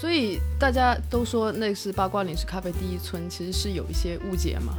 [0.00, 4.74] 所以大家都说那是八卦岭是咖啡第一村，其实是有一些误解嘛。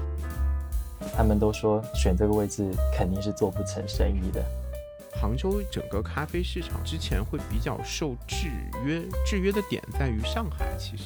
[1.15, 4.42] 他们都说选这个位置肯定是做不成生意的。
[5.19, 8.47] 杭州整个咖啡市场之前会比较受制
[8.86, 10.65] 约，制约的点在于上海。
[10.77, 11.04] 其实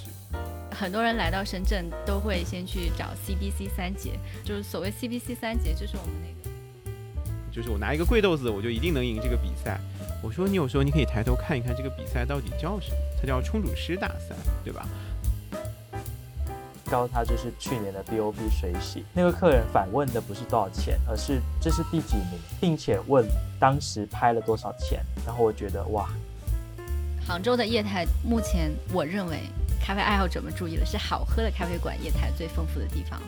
[0.69, 4.11] 很多人来到深圳都会先去找 CBC 三杰，
[4.43, 6.55] 就是所谓 CBC 三杰，就是我们那个，
[7.51, 9.79] 就是我拿一个贵豆子，我就一定能赢这个比赛。
[10.23, 14.33] 我说你有时候你可以抬头看一看这个比赛到底叫什么，它叫冲煮师大赛，
[14.63, 14.87] 对吧？
[16.89, 23.25] 告诉他这是去年的 BOP 水洗，那个客人反问的不是多少钱，而是这是第几名，并且问
[23.59, 25.03] 当时拍了多少钱。
[25.25, 26.07] 然后我觉得哇，
[27.27, 29.39] 杭州的业态目前我认为
[29.81, 33.19] 咖啡爱好者们注意了，是好喝的咖啡馆业态最丰富的地方。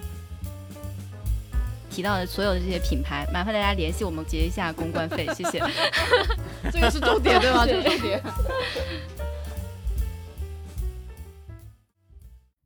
[1.95, 5.59] 提到的所有的这些品牌，麻烦大家联系我们结一下公关费，谢谢。
[6.69, 7.65] 这个是重点对吗？
[7.65, 8.21] 这是重点。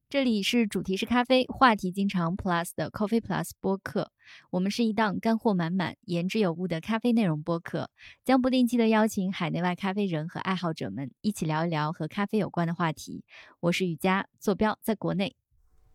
[0.09, 4.11] 这里是主题是咖啡，话题经常 Plus 的 Coffee Plus 播客。
[4.49, 7.91] 我们是一档干货满满、言之有物的咖啡内容播客，
[8.25, 13.23] 将不定期的邀请海内外咖啡人和爱好者们一起聊一聊和咖啡有关的话题。
[13.59, 15.35] 我是雨佳，坐标在国内。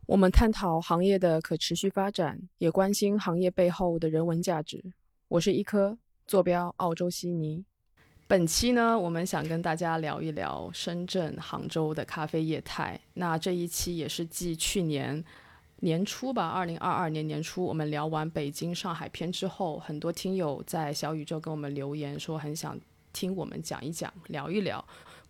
[0.06, 4.84] 我们探讨行业的可持续发展，也关心行业背后的人文价值。
[5.28, 5.96] 我是一颗，
[6.27, 7.64] 坐标澳洲悉尼。
[8.27, 13.00] 本期呢，我们想跟大家聊一聊深圳、杭州的咖啡业态。
[13.14, 15.24] 那这一期也是继去年
[15.77, 22.78] 年初吧，二零二二年年初我们聊完北京、上海篇之后，很多听友在小宇宙跟我们留言说，很想
[23.14, 24.84] 听我们讲一讲、聊一聊。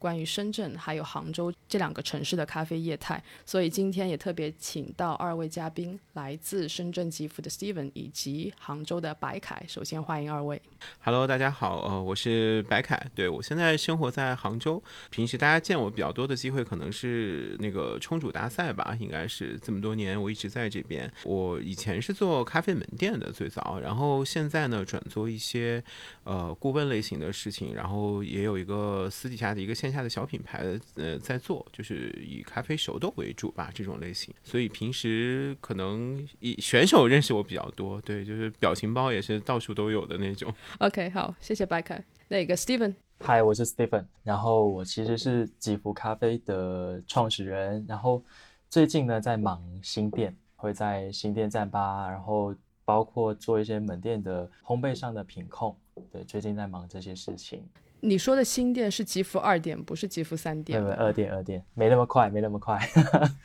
[0.04, 9.64] 关于深圳还有杭州这两个城市的咖啡业态，所以今天也特别请到二位嘉宾，来自深圳吉福的 Steven 以及杭州的白凯。
[9.66, 10.60] 首先欢迎二位。
[11.00, 14.82] Hello，大家好，呃，我是白凯，对我现在生活在杭州。
[15.08, 21.10] 平时大家见我比较多的机会，可能是那个冲煮大赛吧，应该是这么多年我一直在这边。
[21.24, 25.82] 我以前是做咖啡门店的最早，然后现在呢转做一些
[26.24, 29.93] 呃顾问类型的事情，然后也有一个私底下的一个线。
[29.94, 34.34] 下的小品牌的呃在做，就是以咖啡熟豆为主吧，这种类型。
[34.42, 40.52] 所以平时可能以选手认识我比较多，对，就是表情包也是到处都有的那种。
[40.80, 42.04] OK，好，谢谢白凯。
[42.26, 48.24] 那个 Steven，嗨，我是 Steven，然后我其实是吉福咖啡的创始人，然后
[48.68, 55.76] 最近呢在忙新店，会在新店站吧，然后包括做一些门店的烘焙上的品控，
[56.10, 57.62] 对，最近在忙这些事情。
[58.04, 60.82] 你说的新店是吉福二店，不是吉福三店。
[60.82, 62.78] 对，二店二店，没那么快，没那么快。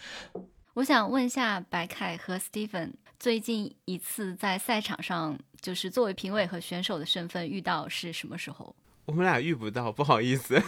[0.75, 8.75] 我想问一下白凯和 Steven，最近一次在赛场上，就是作为评委和选手的身份遇到是什么时候？
[9.09, 10.53] 我们俩遇不到，不好意思。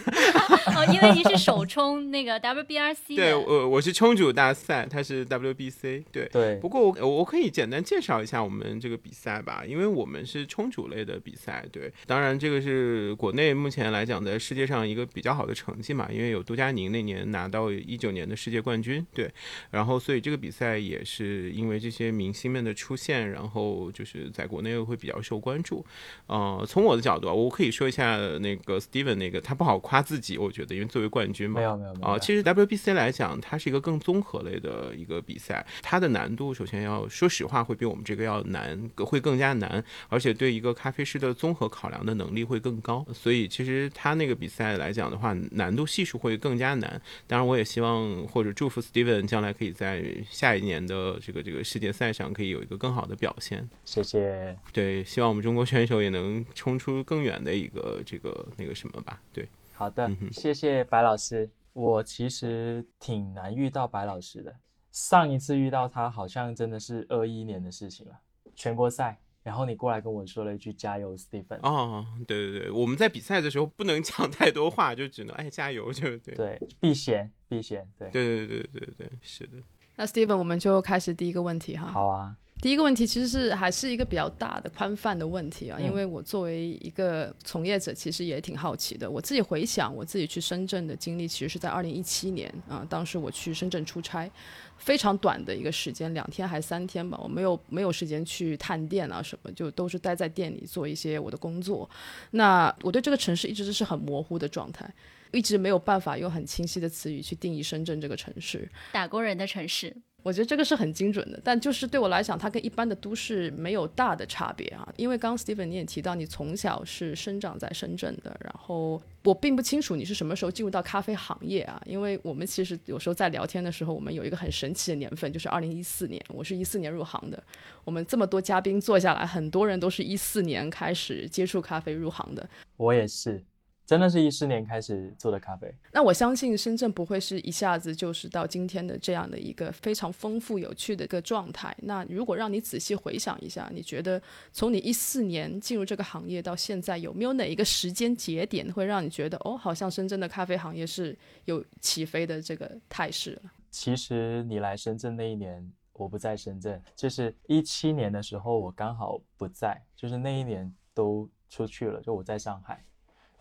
[0.74, 3.14] 哦，因为您是首冲那个 WBRC。
[3.14, 6.02] 对，我我是冲煮大赛，他是 WBC。
[6.10, 6.56] 对对。
[6.56, 11.64] 不过我我可以简单介绍一下我们这个比赛吧，因为我们是冲煮类的比赛。
[11.70, 19.06] 对，当然这个是国内目前来讲在世界上一个比较好的成绩嘛，因为有杜佳宁那年拿到一九年的世界冠军。
[19.14, 19.30] 对，
[19.70, 25.86] 然后所以这个比赛也是因为这些明星们的出现，然后就是在国内会比较受关注。
[26.26, 28.18] 呃，从我的角度啊，我可以说一下。
[28.38, 32.18] 那个 Steven 那个他不好夸自己，我觉得，因为作为冠军嘛，没有没有啊。
[32.18, 43.04] 其实 WBC 来讲，它是一个更综合类的一个比赛，它的难度首先要说实话会比我们这个要难，会更加难，而且对一个咖啡师的综合考量的能力会更高。
[43.12, 47.00] 所以其实他那个比赛来讲的话，难度系数会更加难。
[47.26, 53.68] 当然，我也希望或者祝福 Steven 将来可以在下一年的这个这个世界赛上可以有一个更好的表现。
[53.84, 54.56] 谢谢。
[54.72, 58.21] 对，希望我们中国选手也能冲出更远的一个这。
[58.22, 61.50] 个那个什么吧，对，好的，谢谢白老师。
[61.74, 64.54] 我其实挺难遇到白老师的，
[64.90, 68.12] 上一次遇到他好像真的是二一年的事情了，
[68.54, 69.18] 全国赛。
[69.42, 71.58] 然后你过来跟我说了一句“加油，Stephen”。
[71.62, 76.34] 哦，对对对，我们在比赛的时候不能 讲太多话，就只能哎加油，就对。
[76.36, 78.08] 对，避嫌避嫌，对。
[78.10, 79.54] 对对对对对对，是的。
[79.96, 81.86] 那 Stephen，我们就开始第一个问题哈。
[81.88, 82.36] 好啊。
[82.62, 89.10] 第一个问题其实是还是一个比较大的宽泛的问题啊，因为我作为一个从业者，其实也挺好奇的。
[89.10, 94.30] 我自己回想我自己去深圳的经历，其实是在二零一七年啊，当时我去深圳出差，
[94.76, 101.90] 非常短的一个时间，两天还是三天吧，我没有没有时间去探店啊什么，就都是待在店里做一些我的工作。
[102.30, 104.88] 那我对这个城市一直都是很模糊的状态。
[105.32, 109.96] 一直没有办法用很清晰的词语去定义深圳这个城市，打工人的城市。
[110.22, 114.88] 我觉得这个是很精准的，但就是对我来讲，它跟一般的都市没有大的差别啊。
[114.96, 121.82] 因为刚 Steven 你也提到，你从小是生长在深圳的，然后我并不清楚你是什么时候进入到咖啡行业啊。
[121.86, 127.42] 因为我们其实有时候在聊天的时候，我们有一个很神奇的年份，就是二零一四年，我是一四年入行的。
[127.84, 132.48] 我们这么多嘉宾坐下来，很多人都是一四年开始接触咖啡入行的。
[132.76, 133.42] 我也是。
[133.84, 141.76] 真的是一四年开始做的咖啡，那我相信深圳不会是一下子就是到今天的这样的一个非常丰富有趣的一个状态。
[141.82, 153.52] 那如果让你仔细回想一下，你觉得从你一四年进入这个行业到现在，有没有哪一个时间节点会让你觉得哦，好像深圳的咖啡行业是有起飞的这个态势了？
[153.70, 162.82] 其实你来深圳那一年，我不在深圳，就是一七年的时候，我刚好不在，就是那一年都出去了，就我在上海。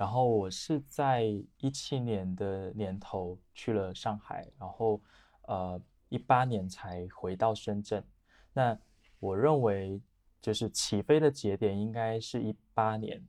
[0.02, 1.22] 然后我是在
[1.60, 5.00] 一七年的年头去了上海，然后
[5.44, 8.04] 呃一八年才回到深圳。
[8.52, 8.76] 那
[9.20, 10.02] 我认为
[10.42, 13.24] 就是起飞的节点应该是一八年，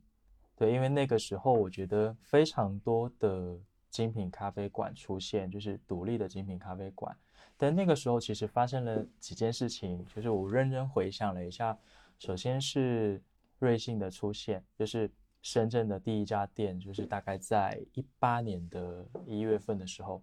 [0.57, 3.55] 对，因为那个时候我觉得非常多的
[3.91, 7.15] 精品咖啡馆出现，就是独立的精品咖啡馆。
[7.59, 11.79] 但那个时候其实发生了几件事情，就是我认真回想了一下，
[12.19, 13.23] 首先是
[13.59, 15.11] 瑞幸的出现，就是。
[15.43, 20.23] 深圳的第一家店就是大概在一八年的一月份的时候，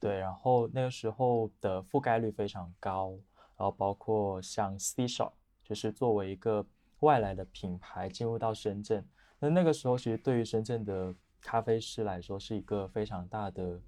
[0.00, 3.12] 对，然后那个时候的覆盖率非常高，
[3.56, 5.32] 然后包括像 C Shop，
[5.62, 6.66] 就是作为一个
[6.98, 9.06] 外来的品牌进入到深圳，
[9.38, 13.80] 那那个时候其实对于深圳的咖啡师来说是一个非常大的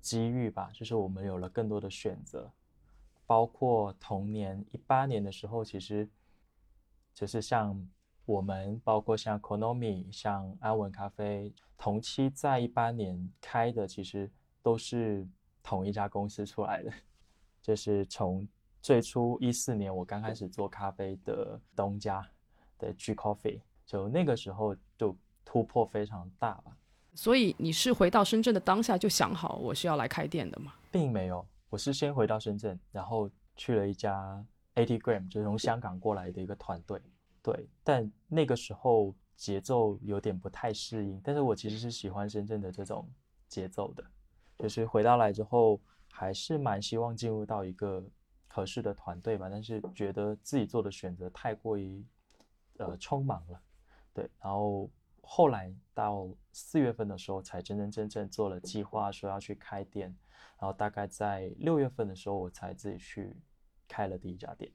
[0.00, 2.48] 机遇吧，就是我们有了更多的选择，
[3.26, 6.08] 包括同年一八年的时候，其实
[7.12, 7.84] 就是像。
[8.26, 14.30] 我们包括像 Konomi、像安稳咖啡，同期在一八年开的，其实
[14.62, 15.28] 都是
[15.62, 16.90] 同一家公司出来的。
[17.60, 18.46] 就是从
[18.80, 22.26] 最初一四年我刚开始做咖啡的东家
[22.78, 26.76] 的 G Coffee，就那个时候就突破非常大吧。
[27.14, 30.74] 所以你是回到深圳的当下就想好我是要来开店的吗？
[30.90, 34.44] 并没有，我是先回到深圳，然后去了一家
[34.74, 37.00] Eighty Gram，就是从香港过来的一个团队。
[37.44, 41.20] 对，但那个时候节奏有点不太适应。
[41.22, 43.06] 但是我其实是喜欢深圳的这种
[43.48, 44.02] 节奏的，
[44.58, 45.78] 就是回到来之后，
[46.10, 48.02] 还是蛮希望进入到一个
[48.48, 49.50] 合适的团队吧。
[49.50, 52.02] 但是觉得自己做的选择太过于
[52.78, 53.60] 呃匆忙了，
[54.14, 54.24] 对。
[54.40, 60.16] 然后后来到四月份的时候，才真真正正做了计划，说要去开店。
[60.58, 63.36] 然后大概在六月份的时候，我才自己去
[63.86, 64.72] 开了第一家店。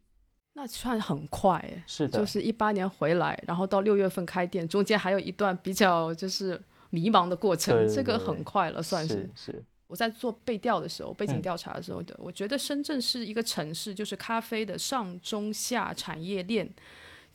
[0.59, 9.29] 那算很快哎，是的，就是一八年回来，然后到六月份开店，中间还有一段比较就是迷茫的过程，这个很快了，算是。
[9.33, 9.63] 是。
[9.87, 16.69] 我在做背调的时候，背景调查的时候的，我觉得深圳是一个城市，就是咖啡的上中下产业链。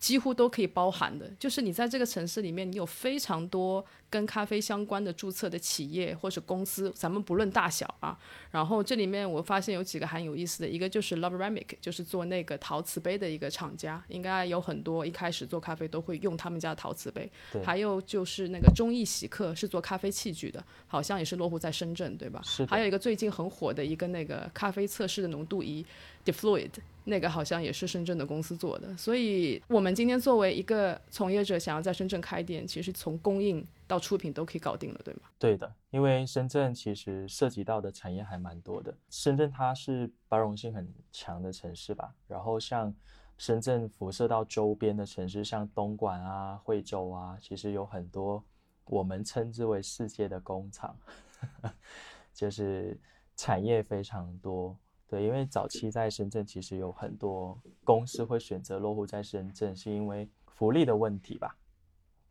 [0.05, 8.19] 几乎都可以包含的，就是你在这个城市里面，你有非常多跟咖啡相关的注册的企业或者公司，咱们不论大小啊。
[8.51, 17.33] 然后这里面我发现有几个很有意思的，一个就是 Love Ramic，就是做那个陶瓷杯的一个厂家，应该有很多一开始做咖啡都会用他们家的陶瓷杯。
[17.65, 22.43] 还有就是那个中意喜客是做咖啡器具的，好像也是落户在深圳，对吧？
[22.69, 25.83] 还有一个最近很火的一个那个咖啡测试的浓度仪
[26.25, 26.71] ，Defluid。
[27.07, 35.21] 那个好像也是深圳的公司做的，所以我们今天作为一个从业者，想要在深圳开店，其实从供应到出品都可以搞定了，对吗？
[35.39, 38.97] 对的，因为深圳其实涉及到的产业还蛮多的。
[39.11, 42.95] 深圳它是包容性很强的城市吧，然后像
[43.37, 48.43] 深圳辐射到周边的城市，像东莞啊、惠州啊，其实有很多
[48.87, 50.97] 我们称之为世界的工厂，
[52.33, 52.99] 就是
[53.37, 54.75] 产业非常多。
[55.15, 61.57] 对，因为早期在深圳，其实有很多公司会选择落户在深圳，是因为福利的问题吧？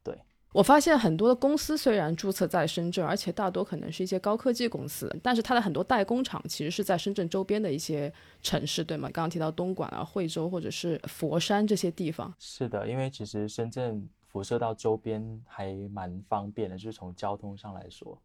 [0.04, 0.20] 对，
[0.52, 9.08] 我发现很多的公司虽然注册在深圳，而且大多可能是一些高科技公司，但是它的很多代工厂其实是在深圳周边的一些城市，对吗？
[9.14, 12.34] 刚刚提到东莞啊、惠州或者是佛山这些地方。
[12.38, 18.22] 是的，因为其实深圳辐射到周边还蛮方便的，就是从交通上来说。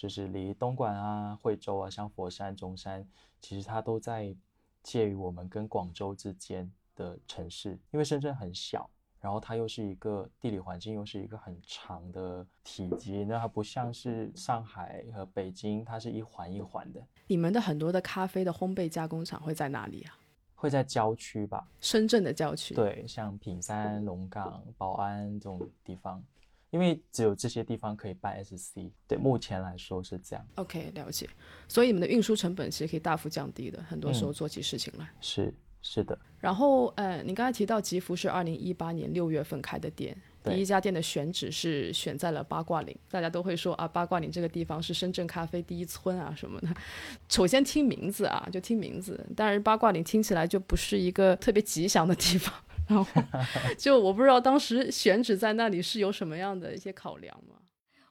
[0.00, 3.06] 就是离东莞啊、惠州啊，像佛山、中山，
[3.38, 4.34] 其实它都在
[4.82, 7.78] 介于我们跟广州之间的城市。
[7.90, 8.88] 因为深圳很小，
[9.20, 17.06] 然后它又是一个地理环境，又是一个很长的体积，那它不像是上海和北京，它是一环一环的。
[17.26, 20.16] 你们的很多的咖啡的烘焙加工厂会在哪里啊？
[20.54, 21.68] 会在郊区吧？
[21.78, 22.74] 深圳的郊区。
[22.74, 26.24] 对，像品山、龙岗、宝安这种地方。
[26.70, 28.90] 因为只有这些地方可以办 SC。
[29.06, 30.46] 对，目前来说是这样。
[30.54, 31.28] OK，了解。
[31.68, 35.08] 所以你们的运输成本其实可以大幅降低的，很多时候嗯做起事情来。
[35.20, 46.68] 是是的，然后，呃，你刚才提到吉福是二零一八年六月份开的店，第一家店的选址是选在了八卦岭，大家都会说啊，八卦岭这个地方是深圳咖啡第一村啊什么的。
[47.30, 52.54] 首先听名字啊，就听名字，但是八卦岭听起来就不是一个特别吉祥的地方。
[52.90, 53.06] 然后，
[53.78, 57.54] 就我不知道当时选址在那里是有什么样的一些考量吗？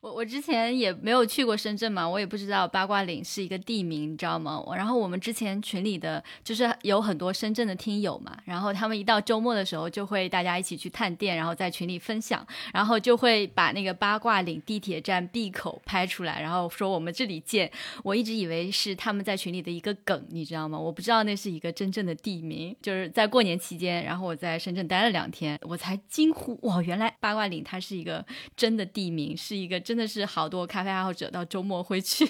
[0.02, 4.64] 我我之前也没有去过深圳嘛，我也不知道八卦岭是一个地名，你知道吗？
[4.74, 17.70] 然后我们之前群里的就是有很多深圳的听友嘛，然后他们一到周末的时候就会大家一起去探店，然后在群里分享，然后就会把那个八卦岭地铁站 B 口拍出来，然后说我们这里见。
[18.04, 20.80] 我一直以为是他们在群里的一个梗，你知道吗？
[20.80, 22.74] 我不知道那是一个真正的地名。
[22.82, 28.26] 就是在过年期间，然后我在深圳待了两天，我才惊呼哇，原来八卦岭它是一个
[28.56, 32.24] 真的地名，是一个真的是好多咖啡爱好者到周末会去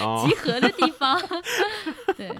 [0.00, 1.20] 哦 集合的地方。
[2.16, 2.34] 对，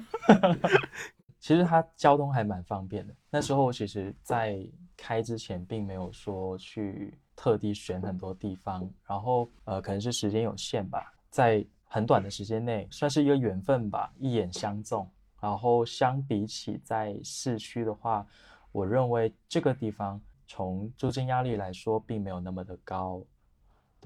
[1.39, 3.15] 其实它交通还蛮方便的。
[3.29, 15.07] 那时候其实，在开之前并没有说去特地选很多地方，然后呃，可能是时间有限吧，在很短的时间内，算是一个缘分吧，一眼相中。
[15.39, 18.27] 然后相比起在市区的话，
[18.73, 23.23] 我认为这个地方从租金压力来说，并没有那么的高，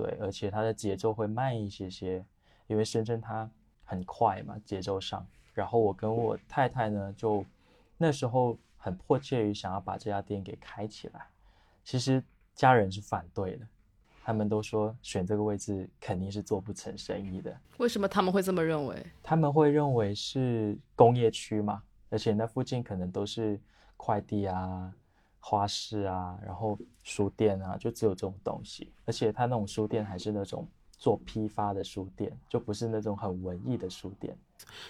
[0.01, 2.25] 对，而且它的节奏会慢一些些，
[2.67, 3.49] 因为深圳它
[3.85, 5.27] 很快嘛，节奏上。
[5.53, 7.45] 然后我跟我太太呢，就
[7.99, 11.27] 那时候很迫切于想要把这家店给开起来。
[11.85, 12.23] 其实
[12.55, 13.67] 家人是反对的，
[14.25, 17.55] 他们都说选这个位置肯定是做不成生意的。
[17.77, 19.05] 为什么他们会这么认为？
[19.23, 23.61] 他们会认为是工业区嘛，而且那附近可能都是
[23.97, 24.91] 快递啊、
[25.41, 28.93] 花市啊，然后书店啊，就只有这种东西。
[29.05, 34.37] 而且他那种书店还是那种做批发的书店，就不是那种很文艺的书店。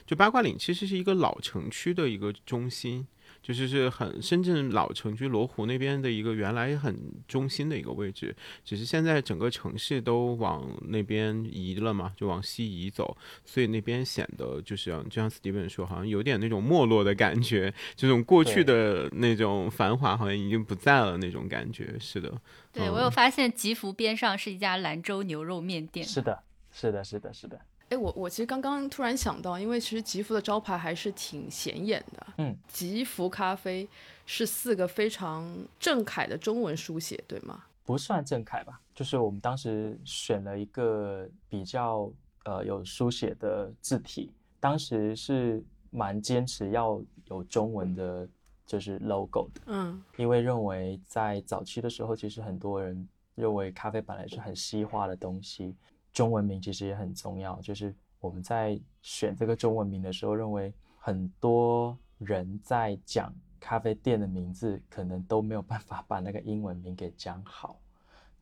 [0.05, 3.07] 就八卦岭其实是一个老城区的一个中心，
[3.43, 21.97] 就是是很深圳老城区罗湖那边的一个原来很中心的一个位置，只是现在整个城市都往那边移了嘛，就往西移走，所以那边显得就是像就像 Steven 说，好像有点那种没落的感觉，这种过去的那种繁华好像已经不在了那种感觉。
[21.99, 22.41] 是的，嗯
[22.73, 26.07] 对我有发现吉福边上是一家兰州牛肉面店。
[26.07, 26.43] 是的，
[26.73, 27.61] 是的，是的，是的。
[27.91, 32.27] 哎，我我其实刚刚突然想到，因为其实吉福的招牌还是挺显眼的。
[32.39, 33.87] 嗯，吉福咖啡
[34.25, 37.65] 是四个非常正楷的中文书写，对吗？
[37.85, 42.09] 不算正楷吧，就是我们当时选了一个比较
[42.45, 48.29] 呃有书写的字体，当时是蛮坚持要有中文的，
[48.65, 55.75] 就是 logo 的，嗯因为认为在早期的时候，其实很多人认为咖啡本来是很西化的东西，
[56.13, 67.79] 中文名其实也很重要，就是我们在选这个中文名的时候，认为很多人在讲咖啡店的名字，可能都没有办法把那个英文名给讲好。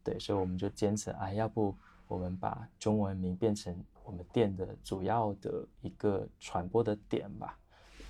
[0.02, 1.74] 对，所以我们就坚持，哎，要不
[2.06, 7.58] 我们把中文名变成我们店的主要的一个传播的点吧。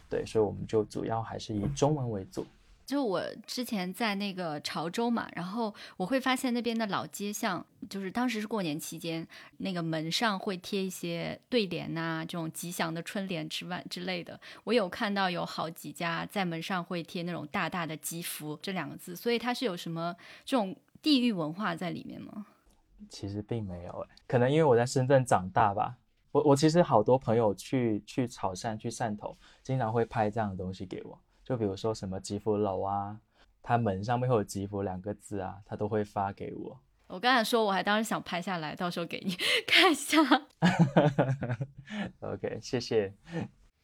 [0.08, 2.46] 对，所以我们就主要还是以中文为主。
[2.88, 9.28] 就我之前在那个潮州嘛，然后我会发现那边的老街巷，就是当时是过年期间，
[9.58, 14.40] 那个门上会贴一些对联呐、这种吉祥的春联之外之类的。
[14.64, 20.16] 我有看到有好几家在门上会贴那种大大的“吉福”这两个字，所以它是有什么
[20.46, 22.46] 这种地域文化在里面吗？
[23.10, 25.98] 其实并没有哎，可能因为我在深圳长大吧。
[26.32, 31.20] 我我其实好多朋友去去潮汕、去汕头，经常会拍这样的东西给我。
[31.48, 33.18] 就比如说什么吉福楼啊，
[33.62, 36.78] 它门上面会有“吉福”两个字啊，他都会发给我。
[37.06, 39.34] 我刚才说我还当时想拍下来，到时候给你
[39.66, 40.18] 看一下。
[42.20, 43.14] OK，谢谢。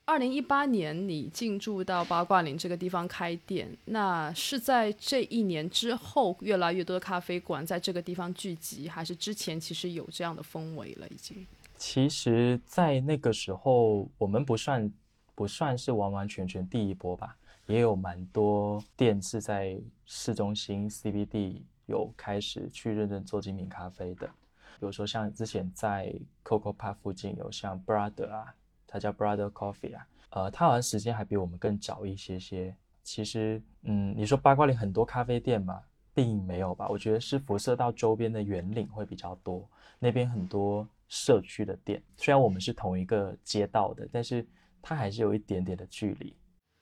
[0.04, 11.46] 二零一八年你进驻到八卦岭这个地方开店，那是在这一年之后，越来越多的咖啡馆在这个地方聚集，还是之前其实有这样的氛围了已经？
[11.78, 14.92] 其实，在那个时候，我们不算
[15.34, 24.26] 不算是完完全全第一波吧，也有蛮多店是在市中心 CBD 有开始去认真做精品咖啡的。
[24.26, 28.54] 比如说像之前在 Coco Park 附近有像 Brother 啊，
[28.86, 32.74] 它叫 Brother Coffee 啊，呃，它好像时间还比我们更早一些些。
[33.02, 35.80] 其实，嗯，你说八卦岭很多咖啡店嘛，
[36.14, 36.88] 并没有吧？
[36.88, 39.68] 我觉得是辐射到周边的园岭会比较多，
[39.98, 44.46] 那边很多社区的店，虽然我们是同一个街道的，但是
[44.82, 46.34] 它还是有一点点的距离。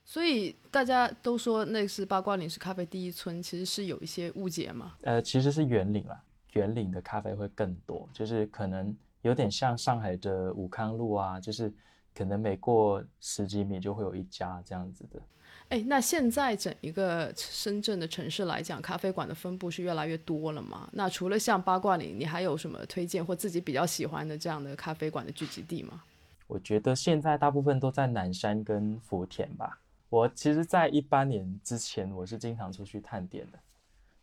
[0.05, 4.95] 所以大家都说那是八卦岭是咖啡第一村，其实是有一些误解嘛。
[5.03, 6.21] 呃，其实是圆岭啦，
[6.53, 11.73] 圆岭的咖啡会更多，就是可能有点像上海的武康路啊，就是
[12.15, 15.21] 可能每过十几米就会有一家这样子的。
[15.69, 20.87] 哎，那现在整一个深圳的城市来讲，咖啡馆的分布是越来越多了吗？
[20.93, 26.03] 那除了像八卦岭，你还有什么推荐或自己比较喜欢的这样的咖啡馆的聚集地吗？
[26.49, 29.79] 我觉得现在大部分都在南山跟福田吧。
[30.13, 33.59] 我其实，在一八年之前，我是经常出去探店的。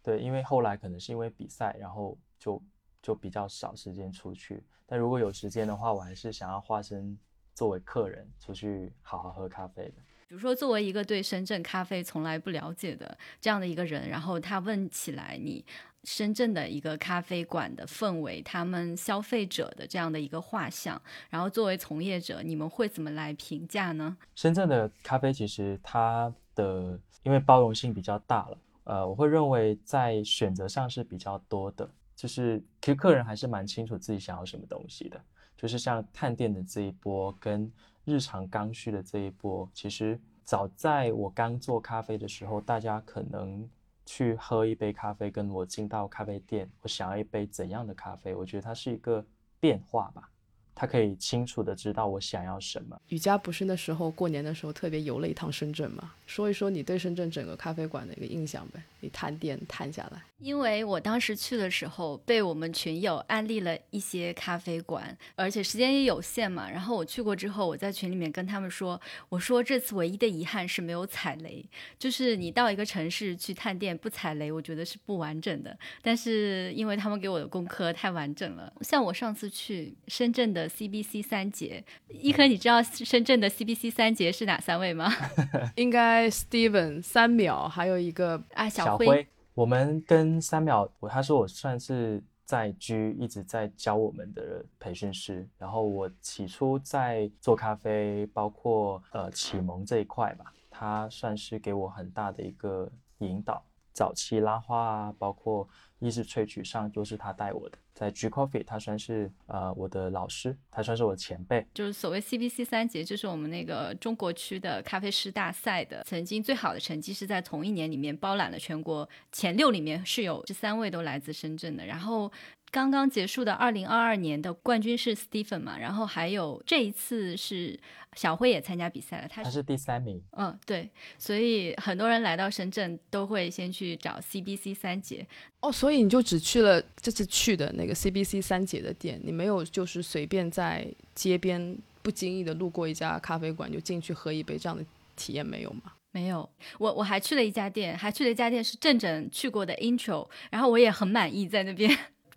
[0.04, 2.62] 对，因为后来可能是因为比赛，然后就
[3.02, 4.64] 就比较少时间出去。
[4.86, 7.18] 但如果有时间的话，我还是想要化身
[7.56, 9.96] 作为客人出去好好喝咖啡的。
[10.28, 15.66] 比如说，作为一个对深圳咖啡从来不了解的这样的一个人，然后他问起来你
[16.04, 24.18] 深圳的一个咖啡馆的氛围，他们消费者的这样的一个画像，然后作为从业者，你们会怎么来评价呢？
[24.36, 35.22] 深圳的咖啡其实它的因为包容性比较大了，呃，我会认为在选择上是比较多的，就是其实客人还是蛮清楚自己想要什么东西的，
[35.58, 37.72] 就是像探店的这一波跟。
[38.06, 43.70] 日常刚需的这一波，其实早在我刚做咖啡的时候，大家可能
[44.12, 48.34] 去喝一杯咖啡，跟我进到咖啡店，我想要一杯怎样的咖啡？
[48.34, 49.24] 我觉得它是一个
[49.60, 50.32] 变化吧。
[50.80, 52.98] 他可以清楚的知道我想要什么。
[53.10, 56.14] 雨佳不是那时候过年的时候特别游了一趟深圳吗？
[56.26, 58.82] 说一说你对深圳整个咖啡馆的一个印象呗。
[59.02, 66.70] 你探店探下来，因为我当时去的时候被我们群友安利了一些咖啡馆，而且时间也有限嘛。
[66.70, 71.66] 然后我去过之后，我在群里面跟他们说，我说这次唯一的遗憾是没有踩雷，
[71.98, 75.78] 就是你到一个城市去探店不踩雷，我觉得是不完整的。
[76.02, 80.69] 但是因为他们给我的功课太完整了，像我上次去深圳的。
[80.70, 85.12] CBC 三杰，一科，你知道深圳的 CBC 三杰是哪三位吗？
[85.76, 89.28] 应该 Steven 三秒，还有一个啊小辉。
[89.56, 95.46] 我们跟三秒，我他说我算是在居一直在教我们的培训师。
[95.58, 103.62] 然后我起初在做咖啡，包括呃启蒙这一块吧，他算是给我很大的一个引导。
[103.94, 105.68] 早期拉花啊，包括
[106.00, 107.78] 意式萃取上，都是他带我的。
[107.94, 111.68] 在 G Coffee，他算是呃我的老师，他算是我的前辈。
[111.74, 121.86] 就是所谓 CBC 三杰，就是我们那个中国区的咖啡师大赛的，曾经最好的成绩是在同一年里面包揽了全国前六，里面是有这三位都来自深圳的。
[121.86, 122.32] 然后。
[122.72, 127.80] 刚刚结束的二零二二年的冠军是 Stephen 嘛，然后还有这一次是
[128.16, 130.22] 小辉也参加比赛了，他是第三名。
[130.32, 135.26] 嗯，对，所以很多人来到深圳都会先去找 CBC 三姐。
[135.62, 145.94] 哦，所以你就只去了这次去的那个 CBC 三姐的店，你没有就是随便在街边不经意的路过一家咖啡馆就进去喝一杯这样的体验没有吗？
[146.12, 151.96] 没有，我我还去了一家店，还去了一家店是正正去过的 Intro，然后我也很满意在那边。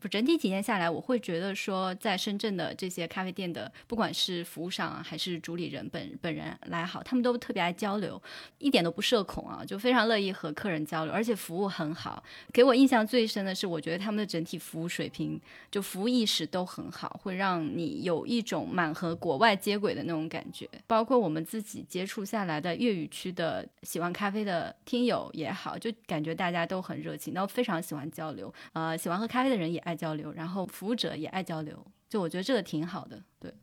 [0.08, 8.20] 整体体验下来，我会觉得说，在深圳的这些咖啡店的，不管是服务上，还是主理人本本人来好，他们都特别爱交流，
[8.58, 12.22] 一点都不社恐啊，就非常乐意和客人交流，而且服务很好。
[12.52, 15.40] 给我印象最深的是，我觉得他们的整体服务水平，
[15.72, 20.68] 就服务意识都很好，会让你有一种满和国外接轨的那种感觉。
[20.86, 29.96] 包括我们自己接触下来的粤语区的喜欢咖啡的听友也好，就感觉大家都很热情，都非常喜欢交流，呃，喜欢喝咖啡的人也爱。
[30.02, 33.22] 交流，然后服务者也爱交流，就我觉得这个挺好的。
[33.38, 33.54] 对，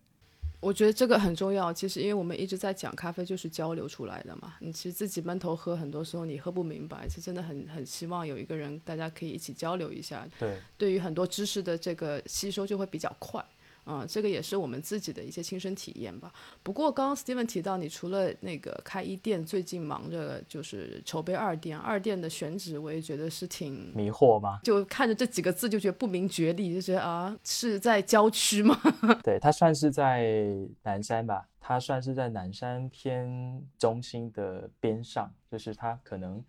[0.60, 1.72] 我觉得这个很重要。
[1.72, 4.54] 其实，因为我们一直在讲咖啡就是交流出来的嘛。
[4.60, 10.28] 你其实自己闷头喝，很多时候你喝不明白，是真的很很希望有一个人，大家可以一起交流一下。
[10.38, 13.42] 对，对于很多知识的这个吸收就会比较快。
[13.86, 16.32] 嗯，这个也是我们自己的一些亲身体验吧。
[16.62, 21.78] 不过刚刚 Steven 提到，你除了那个开一店，最近忙着就是筹备二店。
[21.78, 24.60] 二店的选址，我也觉得是挺迷惑吗？
[24.62, 28.78] 就看着这几个字就觉得不明觉厉，就觉得啊是在郊区吗？
[29.24, 36.44] 对，它算是在南山吧，它算是在南山偏中心的边上，就是它可能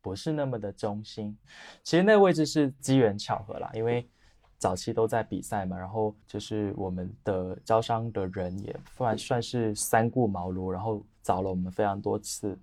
[0.00, 1.36] 不是那么的中心。
[1.82, 4.08] 其实那个位置是机缘巧合啦，因为。
[4.58, 12.58] 早期都在比赛嘛，然后就是我们的招商的人也算算是三顾茅庐，然后找了我们非常多次，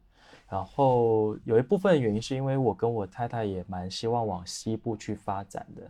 [0.49, 5.83] 然后有一部分原因是因为我跟我太太也蛮希望往西部去发展的，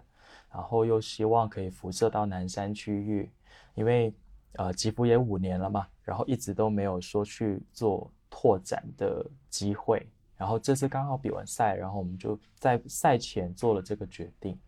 [0.51, 3.31] 然后又希望可以辐射到南山区域，
[3.73, 4.13] 因为
[4.57, 14.59] 呃吉福也五年了嘛，然后一直都没有说去做拓展的机会，然后这次刚好比完赛，然后我们就在赛前做了这个决定，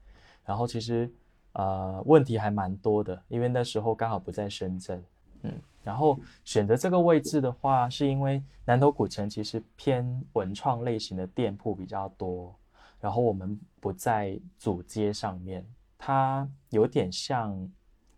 [0.46, 1.14] 然后其实。
[1.56, 5.02] 呃，问题还蛮多的，因为那时候刚好不在深圳，
[5.44, 12.54] 嗯，然后选择这个位置的话，是因为南头古城其实偏文创类型的店铺比较多，
[13.00, 15.66] 然后我们不在主街上面。
[15.98, 17.58] 它有点像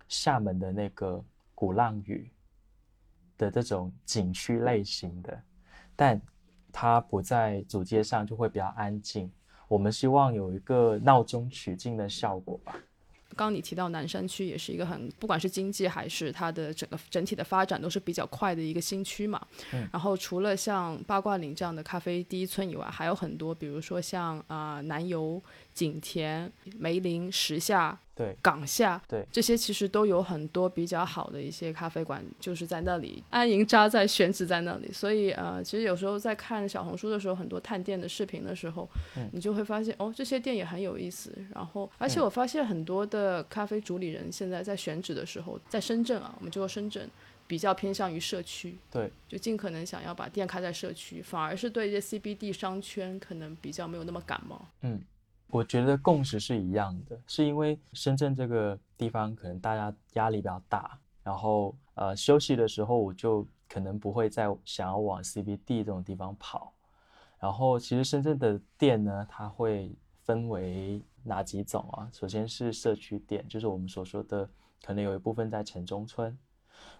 [0.07, 1.23] 厦门的那个
[1.53, 2.29] 鼓浪屿
[3.37, 5.39] 的这种景区类型的，
[5.95, 6.19] 但
[6.71, 9.31] 它不在主街上，就会比较安静。
[9.67, 12.75] 我们希望有一个闹中取静的效果吧。
[13.37, 19.39] 刚刚你提到南山区也是一个很，不管是经济还是它的整个整体的发展都是比较快的一个新区嘛。
[19.71, 25.41] 嗯然后除了像八卦岭这样的咖啡第一村以外，还有很多，比如说像啊、南油、
[25.77, 34.91] 景田、梅林、石下、对港下，对这些其实都有很多比较好的一些咖啡馆，就是在那里安营扎寨、选址在那里。
[34.91, 41.31] 所以呃，其实有时候在看小红书的时候，很多探店的视频的时候，嗯你就会发现哦，这些店也很有意思。
[41.53, 47.07] 然后，而且我发现很多的咖啡主理人现在在选址的时候，在深圳啊，我们就说深圳。
[47.49, 54.67] 比较偏向于社区，对，就尽可能想要把店开在社区，反而是对这些 CBD 商圈可能比较没有那么感冒。
[55.49, 66.73] 我觉得共识是一样的，是因为深圳这个地方可能大家压力比较大，然后呃休息的时候我就可能不会再想要往 CBD 这种地方跑。
[67.39, 72.09] 然后其实深圳的店呢，它会分为哪几种啊？
[72.11, 74.49] 首先是社区店，就是我们所说的，
[74.83, 76.37] 可能有一部分在城中村，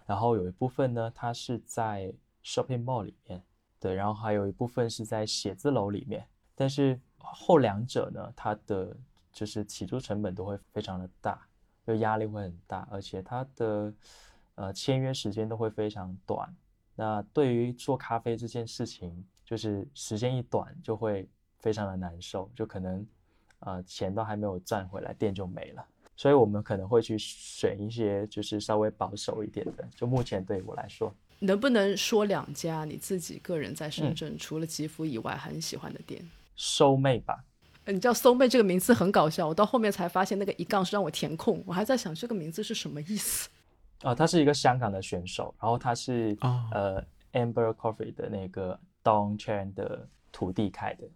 [0.06, 3.42] 然后有一部分呢，它是在 shopping mall 里面，
[3.80, 6.26] 对，然后还有一部分是在写字楼里面。
[6.54, 7.00] 但是
[7.34, 8.96] 后两者呢，它的
[9.32, 11.46] 就是起租成本都会非常的大，
[11.86, 13.92] 就压力会很大，而且它的
[14.54, 16.54] 呃签约时间都会非常短。
[16.94, 21.28] 那对于做咖啡这件事情，就是时间一短就会
[21.60, 23.06] 非常的难受，就可能
[23.60, 25.86] 呃钱都还没有赚回来，店就没了。
[26.16, 29.88] 所以我们可能会去选一些就是稍微保守一点的。
[29.94, 36.28] 就目前对我来说，能不能说两家你自己个人在深嗯圳、除了吉福以外很喜欢的店？
[36.58, 37.44] 收妹吧，
[37.84, 43.48] 呃你知道“搜妹”这个名字很搞笑，我到后面才发现那个一杠是让我填空，我还在想这个名字是什么意思。
[44.02, 51.08] 啊、他是一个香港的选手，然后他是、哦呃 Amber Coffee 的那个 Don Chan 的徒弟开的。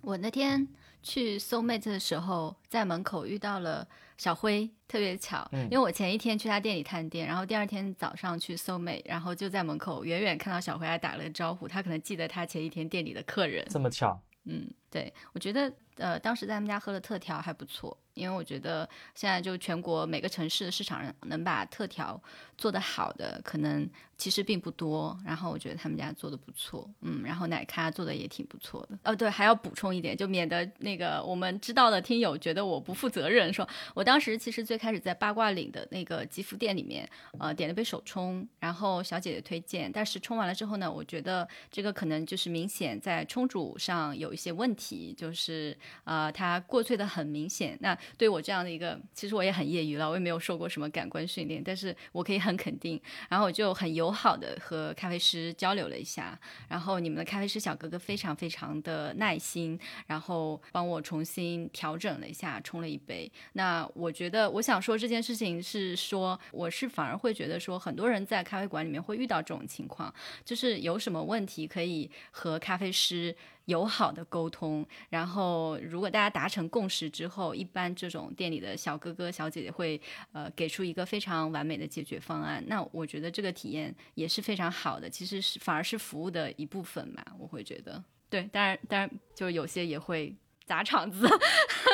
[0.00, 0.68] 我那天
[1.02, 3.86] 去 Soulmate 的时候，在门口遇到了
[4.18, 13.66] 小辉，特别巧，嗯因为我前一天去他店里探店，然后第二天早上去 Soulmate，然后就在门口远远看到小辉还打了个招呼，他可能记得他前一天店里的客人。
[13.70, 22.20] 这么巧，嗯，对，我觉得呃，当时在他们家喝的特调还不错，因为我觉得现在就全国每个城市的市场上能把特调
[22.56, 25.18] 做得好的，可能其实并不多。
[25.24, 28.98] 然后我觉得他们家做的不错，嗯，然后奶咖做的也挺不错的。
[29.04, 47.76] 哦，对，还要补充一点，就免得那个我们知道的听友觉得我不负责任，说我当时其实最开始在八卦岭的那个吉福店里面，呃，点了杯手冲，然后小姐姐推荐，但是冲完了之后呢，我觉得这个可能就是明显在冲煮上有一些问题，就是呃，它过萃的很明显。
[47.80, 53.00] 那对我这样的一个，其实我也很业余了，我也没有受过什么感官训练，但是我可以很肯定。
[53.28, 56.38] 然后我就很友好的和咖啡师交流了一下，
[56.68, 63.30] 然后你们的咖啡师小哥哥非常非常的耐心，然后帮我重新调整了一下，冲了一杯。
[63.52, 70.12] 那我觉得，我想说这件事情是说，我是反而会觉得说，很多人在咖啡馆里面会遇到这种情况，
[70.44, 73.34] 就是有什么问题可以和咖啡师
[73.66, 80.00] 友好的沟通，然后如果大家达成共识之后，一般这种店里的小哥哥小姐姐会
[80.32, 82.62] 呃给出一个非常完美的解决方案。
[82.66, 88.02] 那我觉得这个体验也是非常好的，其实是反而是服务的一部分吧，我会觉得。
[88.28, 90.34] 对，当然当然就有些也会
[90.66, 91.28] 砸场子，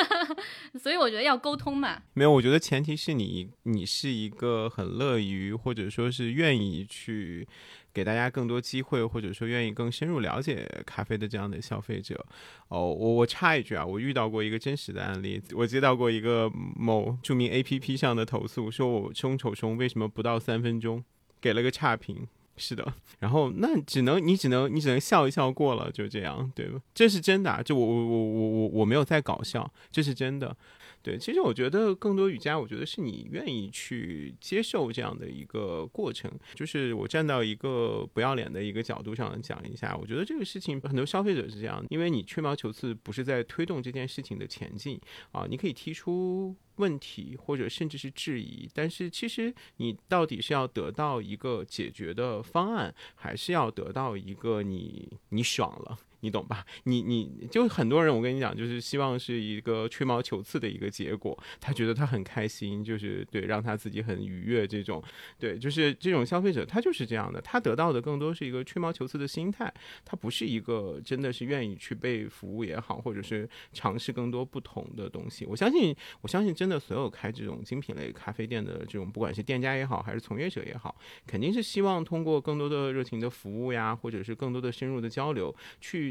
[0.79, 2.03] 所以我觉得要沟通嘛。
[2.15, 7.47] 没有，我觉得前提是你你是一个很乐于或者说是愿意去
[7.93, 12.25] 给大家更多机会，或者说愿意更深入了解咖啡的这样的消费者。
[12.69, 21.05] 哦，我我插一句啊，我遇到过一个真实的案例，我接到过一个某著名 APP 上的投诉，说我冲丑冲为什么不到三分钟，
[21.41, 22.29] 给了个差评。
[22.61, 26.79] 是的，然后那只能你只能你只能笑一笑过了，就这样，对吧？
[26.95, 30.55] 这是真的啊，就我我我我我我没有在搞笑，这是真的。
[31.03, 36.31] 对，其实我觉得更多瑜伽，我觉得是你愿意去接受这样的一个过程。
[36.55, 45.01] 就是我站到一个不要脸的一个角度上讲一下，我觉得这个事情很多消费者是这样，因为你吹毛求疵，不是在推动这件事情的前进
[45.33, 45.47] 啊。
[45.49, 55.99] 你可以提出问题或者甚至是质疑，但是其实你到底是要得到一个解决的方案，还是要得到一个你你爽了？
[56.21, 56.65] 你懂吧？
[56.85, 65.03] 你你就很多人，我跟你讲，就是希望是一个吹毛求疵的一个结果，他觉得他很开心，就是对让他自己很愉悦这种，
[65.39, 69.73] 对，就是这种消费者他就是这样的，他得到的更多是一个吹毛求疵的心态，
[70.05, 75.47] 他不是一个真的是愿意去被服务也好，或者是尝试更多不同的东西。
[75.47, 80.95] 我相信，我相信真的所有开这种精品类咖啡店的这种，不管是店家也好，还是从业者也好，
[81.27, 86.10] 肯定是希望通过更多的热情的服务呀，或者是更多的深入的交流去。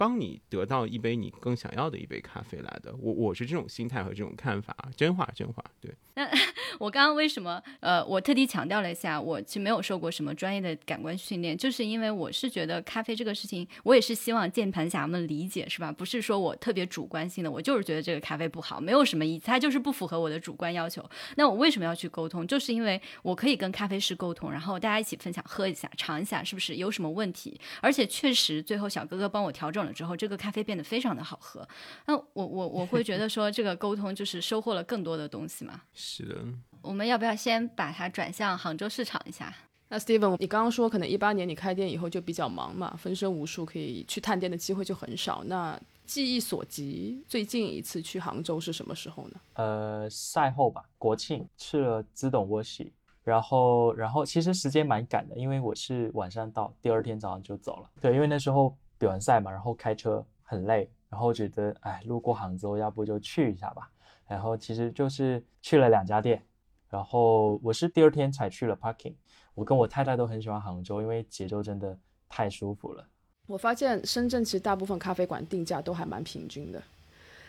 [0.00, 5.94] 帮你得到一杯你更想要的一杯咖啡来的，我我是这种心态和这种看法，真话真话，对。
[6.14, 6.26] 那
[6.80, 15.92] 我刚刚为什么呃，我特地强调了一下，我其实没有受过什么专业的感官训练，就是因为我是觉得咖啡这个事情，我也是希望键盘侠们理解，是吧？
[15.92, 21.04] 不是说我特别主观性的，我就是觉得这个咖啡不好，没有什么意思，它就是不符合我的主观要求。
[21.36, 22.46] 那我为什么要去沟通？
[22.46, 27.60] 就是因为我可以跟咖啡师沟通，然后大家一起分享，喝一下，尝一下，是不是有什么问题？
[27.82, 31.66] 而且确实最后小哥哥帮我调整了之后，这个咖啡变得非常的好喝。
[32.06, 35.80] 那我我我会觉得说，这个沟通就是收获了更多的东西嘛。
[35.92, 36.36] 是的。
[36.82, 39.54] 我们要不要先把它转向杭州市场一下？
[39.88, 45.42] 那 Steven，你刚刚说可能一八年你开店以后就比较忙嘛，分身无数，可以去探店的机会就很少。
[45.44, 49.40] 那记忆所及，最近一次去杭州是什么时候呢？
[49.54, 52.92] 呃，赛后吧，国庆去了资董窝西，
[53.24, 57.90] 然后然后其实时间蛮赶的，因为我是晚上到，第二天早上就走了。
[58.00, 63.90] 对，因为那时候比完赛嘛，然后开车很累，然后觉得哎，路过杭州，要不就去一下吧。
[64.28, 66.44] 然后其实就是去了两家店。
[66.90, 69.14] 然后我是第二天才去了 parking。
[69.54, 73.06] 我跟我太太都很喜欢杭州，因为节奏真的太舒服了。
[73.46, 76.82] 我发现深圳其实大部分咖啡馆定价都还蛮平均的，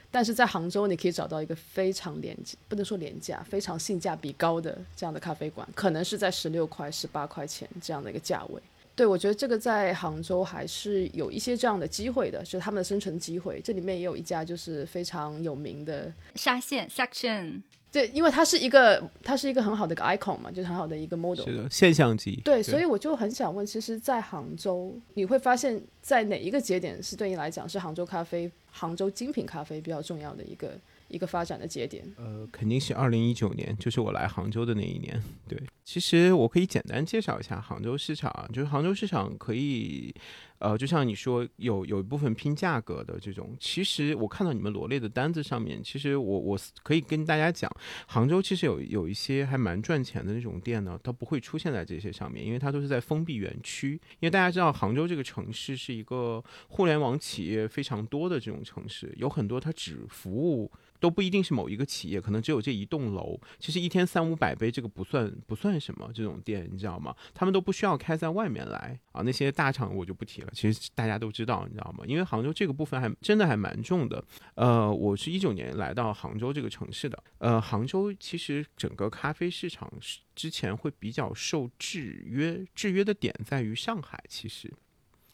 [0.10, 8.62] 但是在杭州你可以找到一个非常廉价，不能说廉价，非常性价比高的这样的咖啡馆，可能是在十六块、十八块钱这样的一个价位。
[9.02, 13.60] 对我觉得这个在杭州还是有一些这样的机会的，就是他们的生存机会。
[13.60, 17.64] 这里面也有一家就是非常有名的沙县 section。
[17.92, 21.44] 对，因为它是一个，它是一个很好的一个 icon 嘛，就是很好的一个 model。
[21.44, 22.40] 是的，现象级。
[22.46, 30.78] 对，所以我就很想问，其实，在杭州，你会发现在哪一个节点是对你来讲是杭州咖啡、杭州精品咖啡比较重要的一个
[31.12, 32.04] 一个发展的节点？
[32.18, 35.22] 呃，肯定是二零一九年，就是我来杭州的那一年。
[35.48, 40.16] 对，其实我可以简单介绍一下杭州市场，就是杭州市场可以。
[40.62, 47.68] 呃，就像你说，有有一部分拼价格的这种，其实我看到你们罗列的单子上面，其实我我可以跟大家讲，
[48.06, 54.00] 杭州其实有有一些还蛮赚钱的那种店呢，它不会出现在这些上面，因为它都是在封闭园区。
[54.20, 60.72] 因为大家知道，杭州这个城市是一个互联网企业非常多的这种城市，有很多它只服务。
[61.02, 63.36] 都不一定是某一个企业，可能只有这一栋楼。
[63.58, 66.08] 其实一天三五百杯，这个不算不算什么。
[66.14, 67.12] 这种店你知道吗？
[67.34, 69.24] 他们都不需要开在外面来啊。
[69.24, 72.04] 那些大厂我就不提了，其实大家都知道，你知道吗？
[72.06, 74.24] 因为杭州这个部分还真的还蛮重的。
[74.56, 77.24] 呃，我是一九年来到杭州这个城市的。
[77.38, 79.92] 呃，杭州其实整个咖啡市场
[80.36, 84.72] 之前会比较受制约，制约的点在于上海，其实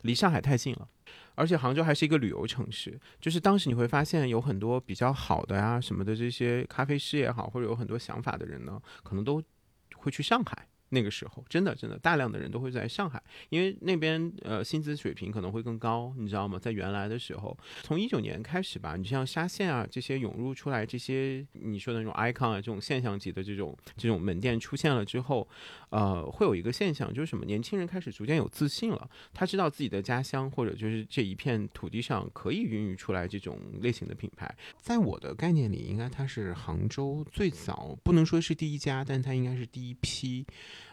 [0.02, 0.88] 离上海太近了。
[1.36, 9.42] 而且杭州还是一个旅游城市，就是当时你会发现有很多比较好的呀什么的这些咖啡师也好，或者有很多想法的人呢，可能都
[9.96, 10.68] 会去上海。
[10.90, 16.58] 那个时候，真的真的大量的人都会在上海，因为那边呃薪资水平可能会更高，你知道吗？
[16.58, 25.48] 在原来的时候，从一九年开始吧，你像沙县啊这些涌入出来，这些你说的那种 icon 啊这种现象级的这种这种门店出现了之后，
[25.90, 27.46] 呃，会有一个现象，就是什么？
[27.46, 34.54] 年轻人开始逐渐有自信了，他知道自己的家乡或者就是这一片土地上可以孕育出来这种类型的品牌。
[34.78, 40.46] 在我的概念里，应该它是杭州最早，不能说是第一家，但它应该是第一批。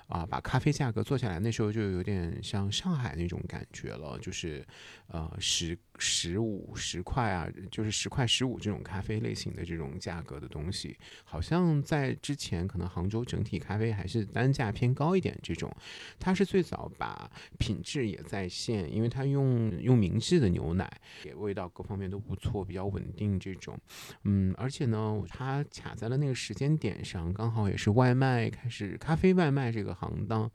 [0.07, 4.64] 啊，把咖啡价格做下来，那时候就有点像上海那种感觉了，就是，
[5.07, 15.75] 呃，十十五十块啊，就是十块十五这种咖啡类型的这种价格的东西，好像在之前可能杭州整体咖啡还是单价偏高一点这种，
[16.19, 23.79] 它是最早把品质也在线，因为它用用明治的牛奶，也味道各方面都不错，比较稳定这种，
[24.25, 29.93] 嗯，而且呢，它卡在了那个时间点上，刚好也是外卖开始咖啡外卖这个。
[29.94, 30.50] 行当，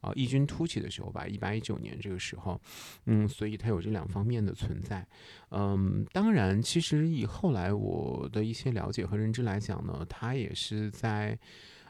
[0.00, 2.60] 啊，异军突起的时候吧，一八一九年这个时候，
[3.06, 5.06] 嗯，所以它有这两方面的存在，
[5.50, 11.38] 嗯，当然，其实以后来我的一些了解和认知来讲呢，它也是在，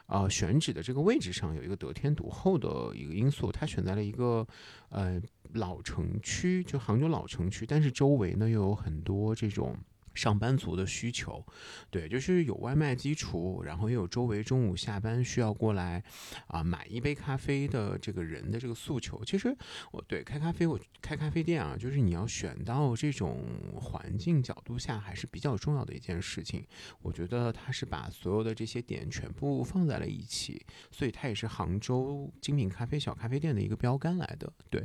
[0.07, 4.47] 呃，选址的这个位置上有一个得天独厚的一个因素，它选在了一个，
[4.89, 5.21] 呃，
[5.53, 9.77] 老城区，就杭州老城区，但是周围呢又有很多这种。
[10.15, 11.45] 上班族的需求，
[11.91, 16.01] 对，就是有外卖基础，然后也有周围中午下班需要过来
[16.47, 19.23] 啊买一杯咖啡的这个人的这个诉求。
[19.25, 19.55] 其实
[19.91, 26.65] 我对开咖啡，我开咖啡店啊，就是你要选到这种环境角度下，还是比较重要的一件事情。
[27.01, 34.51] 我觉得它是把所有的这些点全部放在了一起，所以它也是杭州精品咖啡小咖啡店的一个标杆来的。
[34.69, 34.81] 对，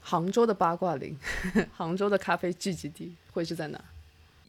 [0.00, 1.16] 杭州的八卦岭，
[1.72, 3.82] 杭州的咖啡聚集地会是在哪？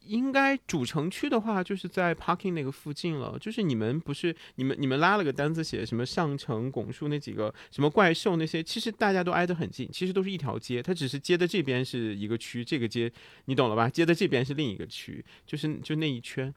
[0.07, 3.37] 应该主城区的话，就是在 Parking 那个附近了。
[3.39, 10.81] 就是你们不是你们你们拉了个单子写什么上城、拱墅那几个什么怪兽那些，其实大家都挨得很近，其实都是一条街。
[10.81, 13.11] 它只是街的这边是一个区，这个街
[13.45, 13.89] 你懂了吧？
[13.89, 16.53] 街的这边是另一个区，就是就那一圈。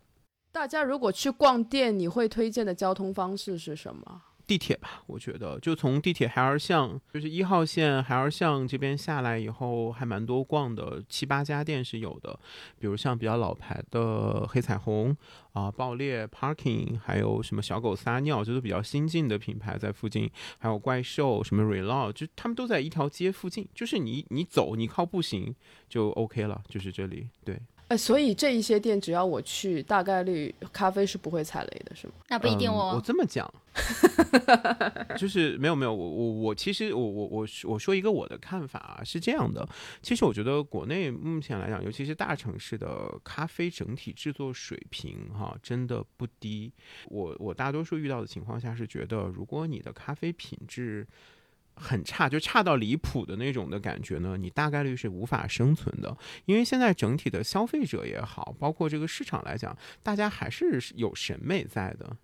[0.53, 4.23] 大家如果去逛店，你会推荐的交通方式是什么？
[4.51, 12.37] 地铁吧，我觉得就从地铁海尔巷，就是一号线海尔巷这边下来以后，还蛮多逛的，七八家店是有的，
[12.77, 15.17] 比如像比较老牌的黑彩虹
[15.53, 25.55] 啊、爆裂 Parking，还有什么小狗撒尿，这都比较新进的品牌在附近，还有怪兽什么 Relo，就他们都在一条街附近，就是你你走，你靠步行
[25.89, 27.57] 就 OK 了，就是这里，对。
[27.91, 32.13] 哎，所以这一些店只要我去，大概率咖啡是不会踩雷的，是吗？
[32.29, 32.93] 那不一定哦。
[32.95, 33.53] 我这么讲，
[35.19, 39.69] 就是没有没有，我我我其实我我我我说一个我的看法啊，是这样的。
[40.03, 46.73] 其实我觉得国内目前来讲，尤其是大城市的咖啡整体制作水平哈，真的不低。
[47.09, 51.05] 我我大多数遇到的情况下是觉得，如果你的咖啡品质，
[51.75, 56.17] 很差，就差到离谱的那种的感觉呢，你大概率是无法生存的。
[56.45, 62.17] 因为现在整体的消费者也好，包括这个市场来讲，大家还是有审美在的，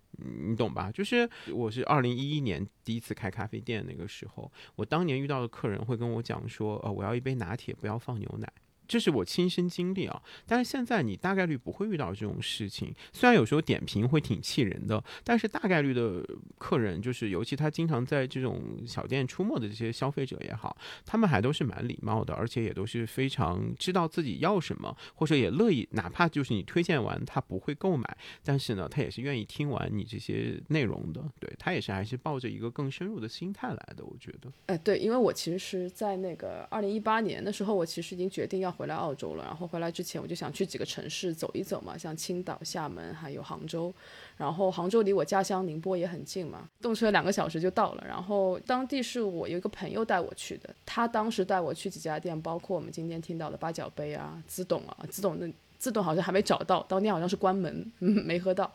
[0.47, 0.91] 你懂吧？
[0.91, 8.47] 就是我是二零一一年第一次开咖啡店那个时候，我当年遇到的客人会跟我讲说，呃，我要一杯拿铁，不要放牛奶。
[8.87, 12.93] 这是我亲身经历啊，但是现在你大概率不会遇到这种事情。
[13.11, 16.25] 虽然有时候点评会挺气人的，但是大概率的
[16.57, 31.21] 客人，就是尤其他经常在这种小店出没的这些消费者也好，他们还都是蛮礼貌的，而且也都是非常知道自己要什么，或者也乐意，哪怕就是你推荐完他不会购买，但是呢，他也是愿意听完你这些内容的。
[31.39, 34.49] 对他也是还是抱着一个更深入的心态来的，我觉得。
[34.67, 38.76] 哎，对，因为我其实是在那个二零一八年的时候，我其实已经决定要。
[38.77, 43.91] 回来澳洲了，然后回来之前我就想去几个城市走一走嘛，像青岛、厦门还有杭州。
[44.37, 48.03] 然后杭州离我家乡宁波也很近嘛，动车两个小时就到了。
[48.07, 58.71] 然后当地是我有一个朋友带我去的，他当时带我去几家店，包括我们今天听到的八角杯啊、自董啊、自董那自董好像还没找到，当天好像是关门，没喝到。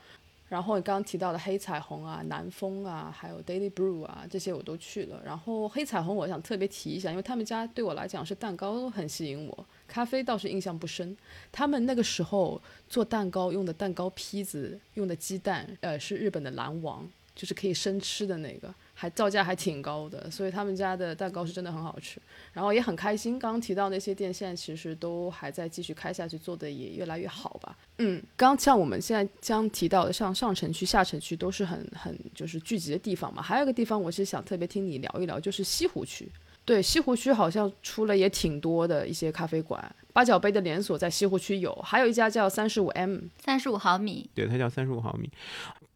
[0.53, 5.19] 然后你刚刚提到的黑彩虹啊、南风啊，还有 Daily Brew 啊，这些我都去了。
[5.25, 11.17] 然后黑彩虹我想特别提一下，因为他们家对我来讲是蛋糕很吸引我，咖啡倒是印象不深。
[11.51, 18.75] 他们那个时候做蛋糕用的蛋糕坯子、用的鸡蛋，呃，是日本的蓝王，就是可以生吃的那个。
[19.03, 23.37] 还造价还挺高的，所以他们家的蛋糕是真的很好吃，然后也很开心。
[23.37, 27.77] 刚刚提到那些店，现在其实都还在继续开下去，做的也越来越好吧。
[27.99, 33.43] 嗯，刚像我们现在将提到的，像上城区、下城区都是很很就是聚集的地方嘛。
[33.43, 36.31] 还有一个地方，我是想特别听你聊一聊，就是西湖区。
[36.64, 45.31] 对，西湖区好像出了也挺多的一些咖啡馆，八角杯的连锁在西湖区有，还有一家叫三十五 M，三十五毫米，对，它叫三十五毫米。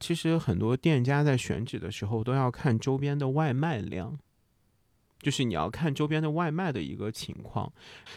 [0.01, 4.19] 其实很多店家在选址的时候都要看周边的外卖量。
[5.27, 7.73] 就是你要看周边的外卖的一个情况，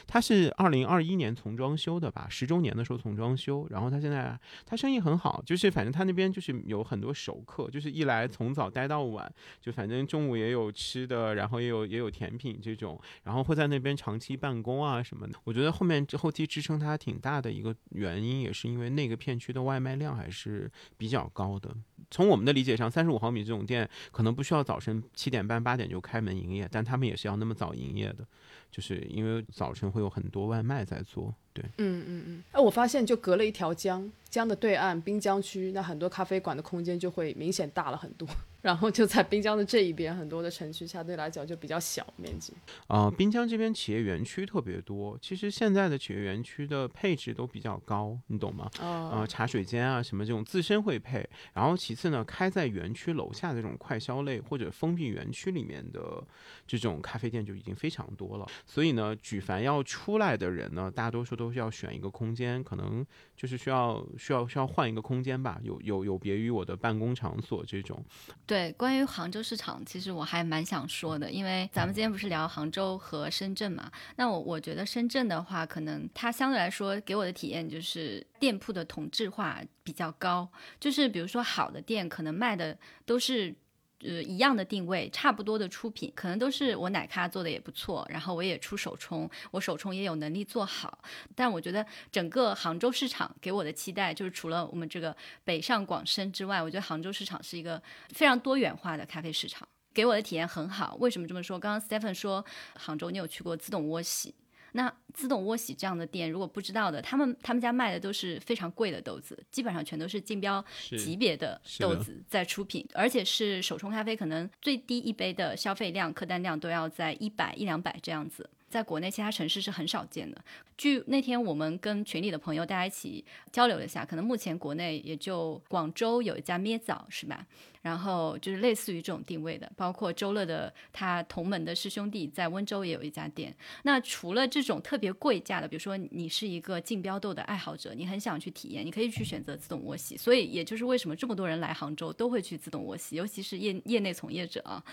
[0.05, 9.27] 他是二零二一年从装修的吧，十周年的时候从装修，然后他现在他生意很好，就是反正他那边就是有很多熟客，就是一来从早待到晚，
[9.59, 15.33] 就反正中午也有吃的，然后也有也有甜品这种，然后会在那边长期办公啊什么的。
[15.45, 21.75] 我觉得后面后期支撑他挺大的一个原因，也是因为那个片区的外卖量还是比较高的。
[22.11, 28.27] 从我们的理解上，三十五毫米这种店可能不需要早晨七点半八点就开门营业，但他他们也是要那么早营业的，
[28.69, 31.33] 就是因为早晨会有很多外卖在做。
[31.59, 32.43] 对，嗯嗯嗯。
[32.51, 38.27] 哎，我发现就隔了一条江，江的对岸滨江区，那很多咖啡馆的空间就会明显大了很多。
[38.61, 42.51] 然后就在滨江的这一边，很多的城区相对来讲就比较小面积。
[42.87, 45.17] 啊，滨江这边企业园区特别多。
[45.21, 48.69] 其实现在的企业园区的配置都比较高，你懂吗？
[48.81, 51.25] 啊，茶水间啊什么这种自身会配。
[51.53, 56.21] 然后其次呢，开在园区楼下的这种快消类或者封闭园区里面的
[56.67, 58.45] 这种咖啡店就已经非常多了。
[58.65, 68.03] 所以呢，举凡要出来的人呢，大多数都需要选一个空间，可能就是需要需要需要换一个空间吧，有有有别于我的办公场所这种。
[68.45, 73.91] 对，关于杭州市场，其实我还蛮想说的，因为咱们今天不是聊杭州和深圳嘛？
[74.15, 83.55] 那我我觉得深圳的话，可能它相对来说给我的体验就是店铺的同质化比较高，就是比如说好的店可能卖的都是。
[84.01, 90.99] 呃，一样的定位，差不多的出品，可能都是我奶咖做的也不错，然后我也出手冲，我手冲也有能力做好。
[91.35, 100.95] 但我觉得整个杭州市场给我的期待，就是除了我们这个北上广深之外，我觉得杭州市场是一个非常多元化的咖啡市场，给我的体验很好。
[101.01, 101.59] 为什么这么说？
[101.59, 102.45] 刚刚 Stephen 说
[102.75, 104.33] 杭州，你有去过自动窝洗？
[104.73, 110.63] 那自动窝洗这样的店，如果不知道的，他们他们家卖的都是非常贵的豆子，基本上全都是竞标
[110.97, 120.39] 级别的豆子在出品，而且是手冲咖啡，可能最低一杯的消费量、客单量都要在一百一两百这样子，在国内其他城市是很少见的。
[120.77, 127.45] 据那天我们跟群里的朋友大家一起交流了一下，可能目前国内也就广州有一家咩枣，是吧？
[127.81, 133.55] 然后就是类似于这种定位的，包括周乐的他同门的师兄弟在温州也有一家店。
[133.83, 140.17] 那除了这种特别贵价的，比如说你是一个竞标豆的爱好者，你很想去体验，你可以去选择自动窝洗。
[140.17, 144.83] 所以也就是为什么这么多人来杭州都会去自动窝洗，尤其是业业内从业者啊。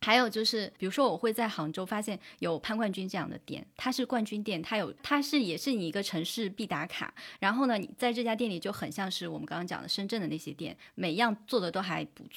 [0.00, 7.12] 还有就是，比如说我会在杭州发现有潘冠军这样的店，它是冠军店，它有它是也是你一个城市必打卡。
[7.40, 12.24] 然后呢，你在这家店里就很像是我们刚刚讲的深圳的那些店，每样做的都还不。
[12.24, 12.35] 错，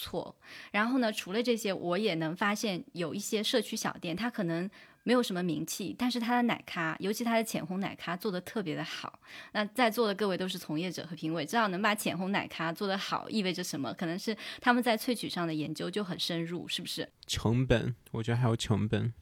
[0.72, 1.12] 然后呢？
[1.12, 4.70] 除了这些，我也能发现有一些社区小店，它可能
[5.04, 9.20] 没有什么名气，但是它的奶咖，尤其它的浅红奶咖做的特别的好。
[9.52, 13.94] 那在座的各位都是从业者和评委，知道能把浅红奶咖做得好意味着什么？
[13.94, 17.10] 可能是他们在萃取上的研究就很深入，是不是？
[17.28, 19.14] 成本，我觉得还有成本。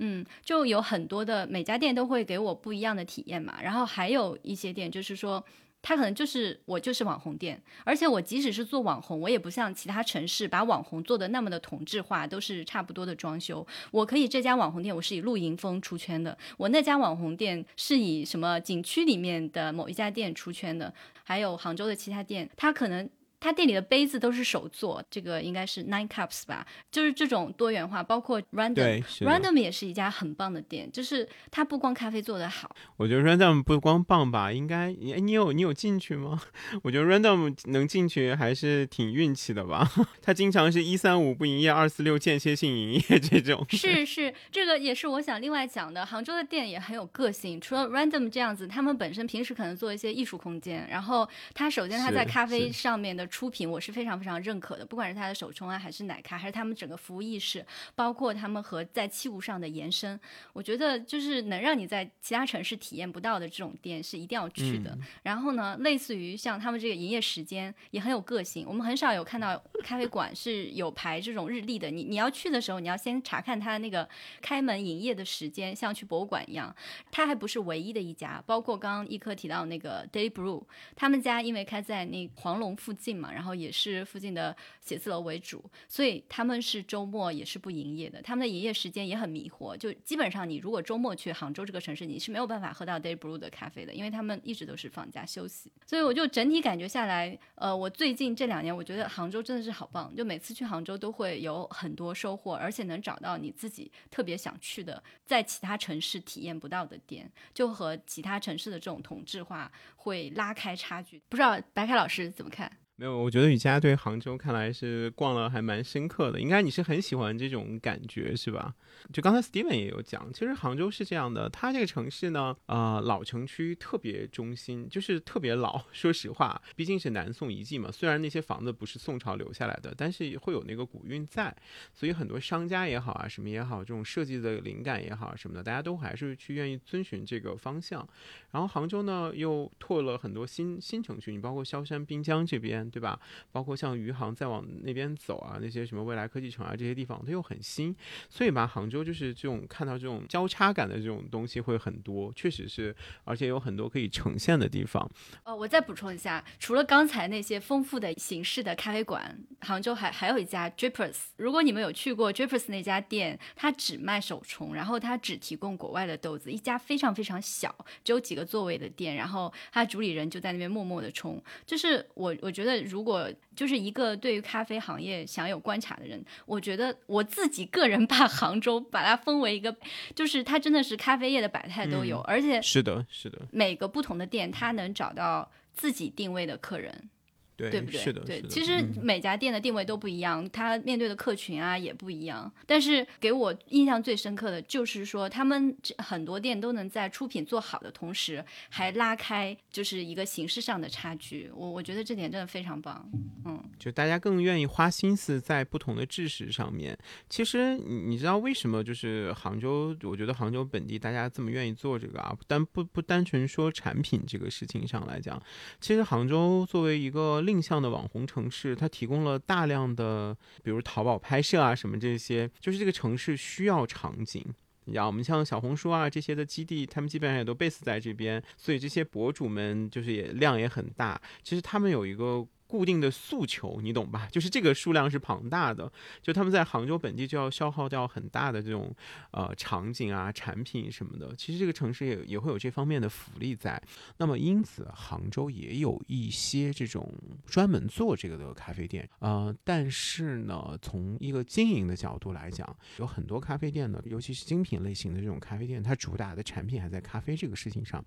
[0.00, 3.62] 嗯，就有很多的每家店都会给我不一样的体验嘛。
[3.62, 5.44] 然后还有一些店就是说。
[5.80, 13.66] 他可能就是我就是网红店，而且我即使是做网红，我也不像其他城市把网红做的那么的同质化，都是差不多的装修。
[13.90, 20.92] 我可以这家网红店我是以露营风出圈的，我那家网红店是以什么景区里面的某一家店出圈的，
[21.24, 23.08] 还有杭州的其他店，它可能。
[23.40, 36.42] 他店里的杯子都是手做，这个应该是 Nine Cups 吧，就是这种多元化，包括 Random，Random 也是一家很棒的店，就是它不光咖啡做得好，我觉得 Random 不光棒吧，应该你你有你有进去吗？
[36.82, 39.88] 我觉得 Random 能进去还是挺运气的吧，
[40.20, 43.64] 他经常是一三五不营业，二四六间歇性营业这种。
[43.70, 53.27] 是是，这个也是我想另外讲的，杭州的店也很有个性，除了 Random 这样子，他们本身平时可能做一些艺术空间，然后他首先他在咖啡上面的。
[53.28, 57.64] 出品我是非常非常认可的，不管是他的手冲啊，还是奶咖，还是他们整个服务意识，
[57.94, 60.18] 包括他们和在器物上的延伸，
[60.52, 64.96] 我觉得就是能让你在其他城市体验不到的这种店是一定要去的。
[65.22, 71.90] 然后呢，类似于像他们这个营业时间也很有个性，我们很少有看到咖啡馆是有排这种日历的。
[71.90, 74.08] 你你要去的时候，你要先查看它的那个
[74.40, 76.74] 开门营业的时间，像去博物馆一样。
[77.10, 80.62] 它还不是唯一的一家，包括刚刚一科提到那个 Daily Brew，
[80.94, 83.17] 他们家因为开在那黄龙附近。
[83.18, 88.22] 嘛，然后也是附近的写字楼为主，所以他们是周末也是不营业的。
[88.22, 95.72] 他们的营业时间也很迷惑，就基本上你如果周末去杭州这个城市，你是没有办法喝到 Day Brew 的咖啡的，因为他们一直都是放假休息。
[95.86, 111.20] 所以我就整体感觉下来，呃，我最近这两年我觉得杭州真的是好棒，就每次去杭州都会有很多收获，而且能找到你自己特别想去的，在其他城市体验不到的店，就和其他城市的这种同质化会拉开差距。
[111.28, 112.70] 不知道白凯老师怎么看？
[113.00, 118.74] 没有，我觉得雨佳对杭州看来是逛了还蛮深刻的，应该你是很喜欢这种感觉是吧？
[119.12, 125.82] 就刚才 Steven 也有讲，其实杭州是这样的，它这个城市呢，呃，老城区特别中心，就是特别老。
[125.92, 131.54] 说实话，毕竟是南宋遗迹嘛，虽然那些房子不是宋朝留下来的，但是会有那个古韵在，
[131.92, 138.06] 所以很多商家也好啊，什么也好，这种设计的灵感也好什么的，大家都还是去愿意遵循这个方向。
[138.50, 142.78] 然后杭州呢，又拓了很多新新城区，你包括萧山滨江这边。
[142.90, 143.20] 对吧？
[143.50, 147.94] 包括像余杭再往那边走啊，那些什么未来科技城啊，这些地方它又很新，
[148.28, 155.10] 所以吧，杭杭州就是这种看到这种交叉感的这种东西会很多，确实是，而且有很多可以呈现的地方。
[155.44, 161.16] 呃，我再补充一下，除了刚才那些丰富的形式的咖啡馆，杭州还还有一家 Drippers。
[161.36, 171.42] 如果你们有去过 Drippers 那家店，它只卖手冲，然后它只提供国外的豆子，一家非常非常小，只有几个座位的店，然后它主理人就在那边默默的冲。
[171.66, 172.68] 就是我我觉。
[172.68, 173.26] 得如果
[173.58, 179.76] 就是一个对于咖啡行业享有观察的人，我觉得我自己个人把杭州把它分为一个，
[180.14, 187.10] 就是它真的是咖啡业的百态都有，嗯而且是的，是的，每个不同的店，它能找到自己定位的客人。
[187.58, 188.00] 对，对不对？
[188.00, 192.50] 是的，对其实嗯每家店的定位都不一样，它面对的客群啊也不一样。
[192.64, 201.50] 但是给我印象最深刻的就是说，他们这很多店都能在出品做好的同时，还拉开就是一个形式上的差距。
[201.52, 203.10] 我我觉得这点真的非常棒。
[203.44, 206.96] 嗯，就大家更愿意花心思在不同的制式上面。
[207.28, 209.96] 其实你你知道为什么就是杭州？
[210.04, 215.42] 我觉得杭州本地大家这么愿意做这个啊，但不不单纯说产品这个事情上来讲，
[215.80, 224.44] 其实杭州作为一个定向的网红城市，它提供了大量的比如淘宝拍摄啊什么这些，就是这个城市需要场景。
[224.84, 231.20] 你知道，我们像小红书啊这些的基地，他们基本上也都 base 在这边，所以这些博主们就是也量也很大。
[231.42, 234.28] 其实他们有一个固定的诉求，你懂吧？
[234.30, 235.90] 就是这个数量是庞大的，
[236.22, 238.94] 就他们在杭州本地就要消耗掉很大的这种
[239.30, 241.34] 呃场景啊、产品什么的。
[241.34, 243.82] 其实这个城市也也会有这方面的福利在。
[244.18, 247.10] 那么因此，杭州也有一些这种
[247.46, 258.04] 专门做这个的咖啡店，呃，但是呢，从一个经营的角度来讲，有很多咖啡店呢，尤其是精品类型的这种咖啡店，它主打的产品还在咖啡这个事情上。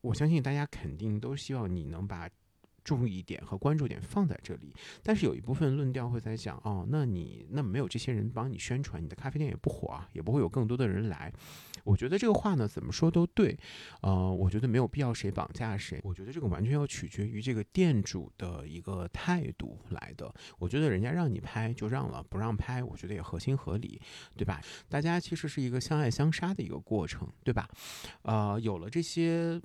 [0.00, 2.28] 我相信大家肯定都希望你能把
[2.86, 4.72] 注意点和关注点放在这里，
[5.02, 11.32] 但是有一部分论调会在讲，哦，那你那没有这些人帮你宣传，你的咖啡店也不火啊，也不会有更多的人来。
[11.82, 13.58] 我觉得这个话呢，怎么说都对，
[14.02, 20.32] 呃，我觉得没有必要谁绑架谁，我觉得这个完全要取决于这个店主的一个态度来的。
[20.60, 24.00] 我觉得人家让你拍就让了，不让拍，我觉得也合情合理，
[24.36, 24.60] 对吧？
[24.88, 27.68] 大家其实是一个相爱相杀的一个过程，对吧？
[28.22, 29.60] 呃，有了这些。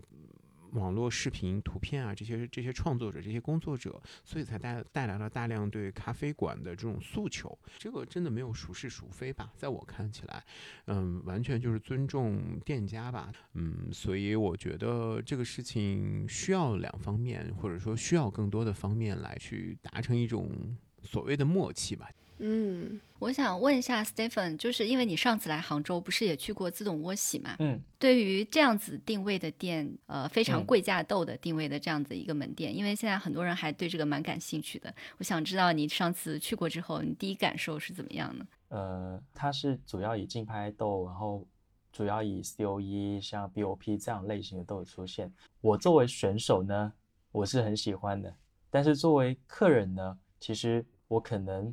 [0.72, 7.58] 网络视频、图片啊，这些这些创作者、这些工作者，所以才带带来了大量对咖啡馆的这种诉求。
[7.78, 9.52] 这个真的没有孰是孰非吧？
[9.58, 10.44] 在我看起来，
[10.86, 13.32] 嗯，完全就是尊重店家吧。
[13.54, 22.10] 嗯，所以我觉得这个事情需要两方面，或者说需要更多的方面来去达成一种所谓的默契吧。
[22.44, 27.56] 嗯，我想问一下 Stephen，就是因为你上次来杭州，不是也去过自动窝洗嘛？
[27.60, 34.92] 嗯，对于这样子定位的店，呃，非常嗯贵价豆的定位的这样子一个门店，因为现在很多人还对这个蛮感兴趣的。
[35.20, 38.48] 我想知道你上次去过之后，你第一感受是怎么样呢？
[38.70, 41.48] 呃，它是主要以竞拍豆，然后
[41.92, 45.32] 主要以 COE 像 BOP 这样类型的豆出现。
[45.62, 46.92] 我作为选手呢，
[47.32, 48.36] 我是很喜欢的，
[48.72, 51.72] 但是作为客人呢，其实我可能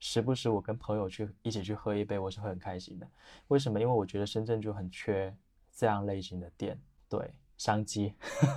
[0.00, 3.06] 时不时我跟朋友去一起去喝一杯，我是会很开心的。
[3.48, 3.78] 为什么？
[3.78, 5.34] 因为我觉得深圳就很缺
[5.70, 8.14] 这样类型的店，对商机。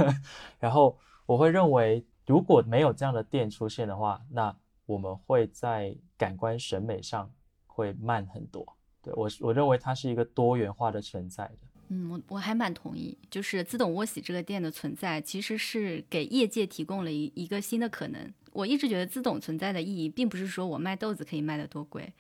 [0.58, 7.30] 然后我会认为，如果没有这样的店出现的话，那我们会在感官审美上
[7.68, 8.66] 会慢很多。
[9.02, 11.68] 对我，我认为它是一个多元化的存在的。
[11.94, 18.34] 嗯，我我还蛮同意，就是自动窝洗这个店的存在，其实是给业界提供了一一个新的可能。
[18.52, 22.12] 我一直觉得自动存在的意义，并不是说我卖豆子可以卖得多贵，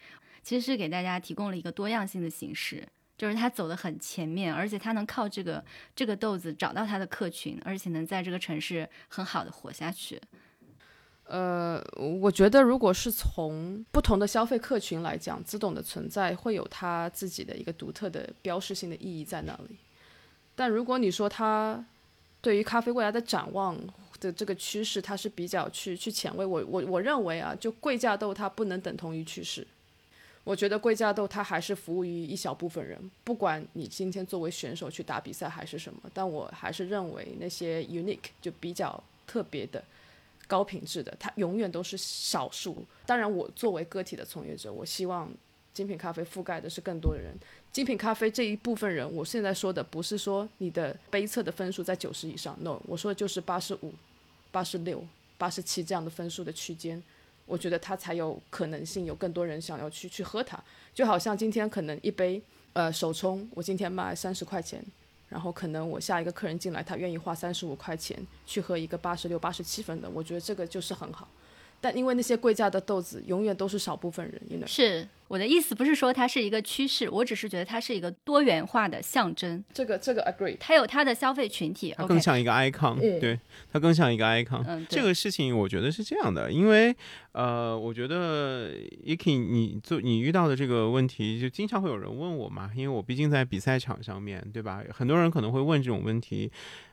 [0.43, 5.63] 其实是给大家提供了一个多样性的形式，就是它走得很前面，而且它能靠这个
[5.95, 10.21] 这个豆子找到它的客群，而且能在这个城市很好的活下去。
[11.26, 19.76] 呃，我觉得如果是从不同的消费客群来讲，自动的存在会有它自己的一个独特的标识性的意义在那里。
[20.53, 21.84] 但如果你说它
[22.41, 23.76] 对于咖啡未来的展望
[24.19, 29.65] 的这个趋势，它是比较去去前卫，我我我认为啊，就贵价豆它不能等同于趋势。
[30.43, 39.82] 我觉得贵价豆它还是服务于一小部分人，不管你今天作为选手去打比赛还是什么，但我还是认为那些 unique 就比较特别的。
[40.48, 42.84] 高品质的，它永远都是少数。
[43.06, 45.30] 当然，我作为个体的从业者，我希望
[45.74, 47.34] 精品咖啡覆盖的是更多的人。
[47.72, 53.91] 精品咖啡这一部分人，我现在说的不是说你的杯测的分数在九十以上，no，我说的就是八十五、
[54.52, 55.04] 八十六、
[55.38, 57.02] 八十七这样的分数的区间。
[57.46, 60.62] 我觉得它才有可能性，有更多人想要去去喝它。
[60.94, 62.41] 就好像今天可能一杯
[62.74, 64.84] 呃手冲，我今天卖三十块钱。
[65.34, 68.16] 然后可能我下一个客人进来，他愿意花三十五块钱
[68.46, 71.28] 去喝一个八十六、八十七分的，我觉得这个就是很好。
[71.84, 80.56] 但因为那些贵价的豆子永远都是少部分人，因为是，我的意思不是说它是一个趋势，我只是觉得它是一个多元化的象征，这个这个 agree。
[80.58, 81.94] 它有它的消费群体。
[81.98, 83.38] 它更像一个 icon，、嗯对，
[83.70, 84.64] 它更像一个 icon。
[84.66, 86.96] 嗯，这个事情我觉得是这样的，因为
[87.34, 88.72] 呃，我觉得
[89.06, 94.82] Iki 你做你遇到的这个问题，就经常会有人问我嘛，因为我毕竟在比赛场上面对吧？
[94.90, 96.50] 很多人可能会问这种问题，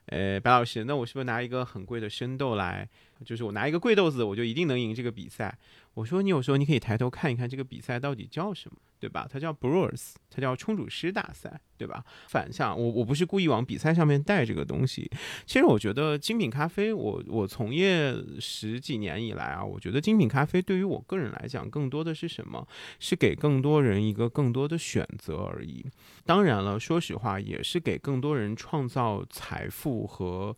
[0.07, 2.89] 呃，白老师，那我是不是拿一个很贵的生豆来，
[3.25, 5.57] 就是我拿一个贵豆子，我就一定能赢这个比赛？
[5.95, 9.27] 我说你有时候你可以抬头看一看这个比赛到底叫什么，对吧？
[9.31, 12.05] 它叫 Brewers，它叫冲煮师大赛，对吧？
[12.29, 15.11] 反向，我我不是故意往比赛上面带这个东西。
[15.45, 22.67] 其实我觉得精品咖啡，我我从业十几年以来啊，我觉得精品咖啡对于我个人来讲，更多的是什么？
[23.01, 25.85] 是给更多人一个更多的选择而已。
[26.25, 30.57] 当然了，说实话，也是给更多人创造财富和。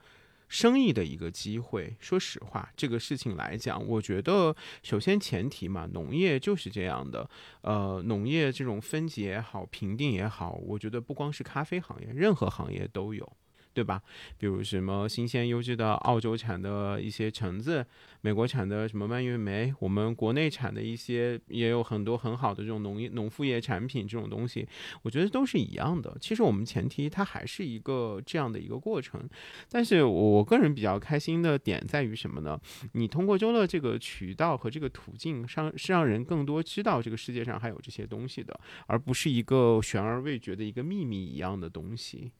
[0.52, 7.26] 生意的一个机会，说实话，这个事情来讲，我觉得首先前提嘛，农业就是这样的，
[7.62, 13.26] 呃，农业这种分级也好，评定也好，我觉得不光是咖啡行业，任何行业都有。
[13.74, 14.02] 对吧？
[14.38, 17.84] 比如什么新鲜优质的澳洲产的一些橙子，
[18.20, 24.66] 美国产的什么蔓越莓，我们国内产的一些也有很多很好的这种农业、农副业产品这种东西，
[25.02, 26.16] 我觉得都是一样的。
[26.20, 29.28] 其实我们前提它还是一个这样的一个过程，
[29.70, 32.60] 但是我个人比较开心的点在于什么呢？
[32.92, 42.32] 你通过周乐这个渠道和这个途径，让是让人更多知道这个世界上还有这些东西的，而不是一个悬而未决的一个秘密一样的东西。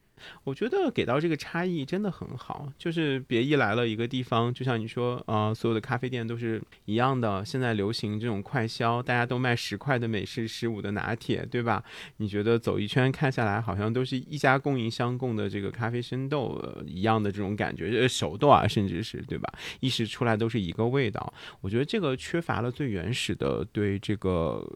[0.44, 7.44] 我觉得给到这个差异真的很好，就是别一来了一个地方，就像你说，呃，所有的咖啡店都是一样的。
[7.44, 11.82] 现在流行这种快消，大家都卖十块的美式，十五的拿铁，对吧？
[12.18, 19.52] 你觉得走一圈看下来，好像都是一家供应商供的这个咖啡生豆、一样的这种感觉，呃，熟豆啊，甚至是对吧？
[19.80, 21.32] 一时出来都是一个味道。
[21.60, 24.66] 我觉得这个缺乏了最原始的对这个。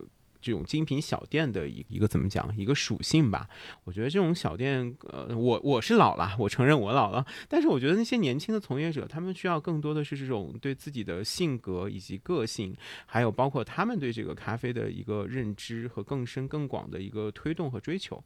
[0.47, 3.49] 这种精品小店的一一个怎么讲一个属性吧，
[3.82, 12.76] 我觉得这种小店，呃，我我是老了，我承认我老了，但是我觉得那些年轻的从业者，他们需要更多的是这种对自己的性格以及个性，
[13.07, 18.22] 还有包括他们对这个咖啡的一个认知和更深更广的一个推动和追求。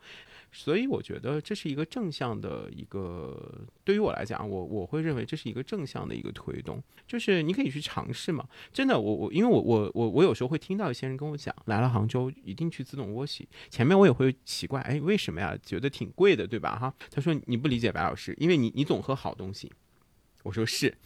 [0.53, 8.49] 所以我觉得这是一个正向的一个，对于我来讲，我我会认为这是一个正向的一个推动，就是你可以去尝试嘛。
[8.73, 13.49] 真的，我我因为我我我我有时候会听到一些人跟我讲，来了杭州一定去自动窝洗。
[13.69, 15.57] 前面我也会奇怪，哎，为什么呀？
[15.63, 16.77] 觉得挺贵的，对吧？
[16.77, 19.71] 哈，他说你不理解白老师，因为你你总喝好东西。
[20.43, 20.97] 我说是，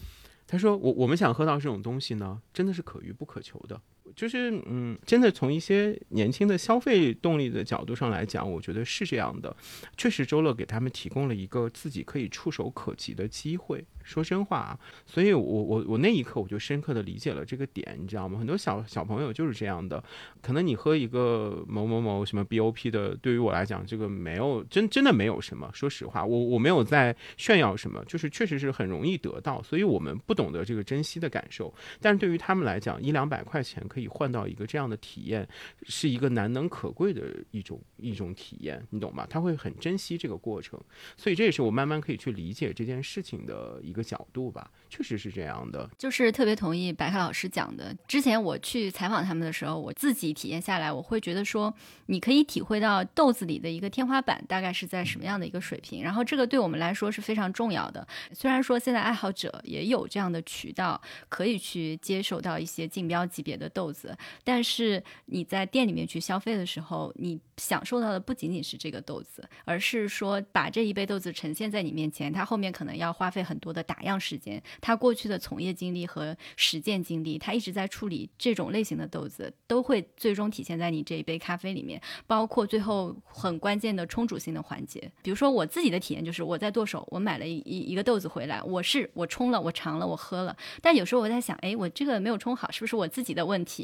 [0.46, 3.80] 他说我我们想喝到这种东西呢，真的是可遇不可求的。
[4.14, 9.54] 就是嗯，真的从一些年轻的消费动力的角度上来讲，我觉得是这样的。
[9.96, 13.84] 确实，周乐给他们提供了一个自己可以触手可及的机会。
[14.04, 18.38] 说真话啊，所以我我我那一刻我就深刻的理解了这个点，你知道吗？
[18.38, 20.02] 很多小小朋友就是这样的。
[20.42, 25.70] 可能你喝一个某某某什么 BOP 的，对于我来讲，这个没有真真的没有什么。
[25.72, 31.72] 说实话，我我没有在炫耀什么，就是确实是很容易得到，所以我们不懂得这个珍惜的感受。
[31.98, 35.46] 但是对于他们来讲，一两百块钱可以换到一个这样的体验，
[35.84, 39.26] 是一个难能可贵的一种一种体验，你懂吗？
[39.28, 40.80] 他会很珍惜这个过程，
[41.16, 44.70] 所以这也是我慢慢可以去理解这件事情的一个角度吧。
[44.88, 47.96] 确实是这样的，就是特别同意白凯老师讲的。
[48.06, 51.74] 之前我去采访他们的时候，我自己体验下来，我会觉得说，
[52.06, 58.06] 你可以体会到豆子里的一个天花板大概是在什么样的一个水平，然后这个对我们来说是非常重要的。
[58.32, 85.10] 虽然说现在爱好者也有这样的渠道，可以去接受到一些竞标级别的豆子，子但是你在店里面去消费的时候，你享受到的不仅仅是这个豆子，而是说把这一杯豆子呈现在你面前，它后面可能要花费很多的打样时间，他过去的从业经历和实践经历，他一直在处理这种类型的豆子，都会最终体现在你这一杯咖啡里面，包括最后很关键的冲煮性的环节。
[85.22, 93.83] 比如说我自己的体验就是，我在剁手，我买了一一一个豆子回来，我是我冲了，我尝了，我喝了，但有时候我在想，哎，我这个没有冲好，是不是我自己的问题？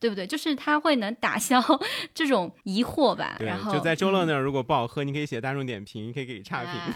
[0.00, 0.26] 对不对？
[0.26, 1.62] 就是它会能打消
[2.14, 3.36] 这种疑惑吧。
[3.38, 6.72] 对然后就在周乐嗯那儿，如果不好喝，你可以写大众点评，你可以给差评。
[6.72, 6.94] 啊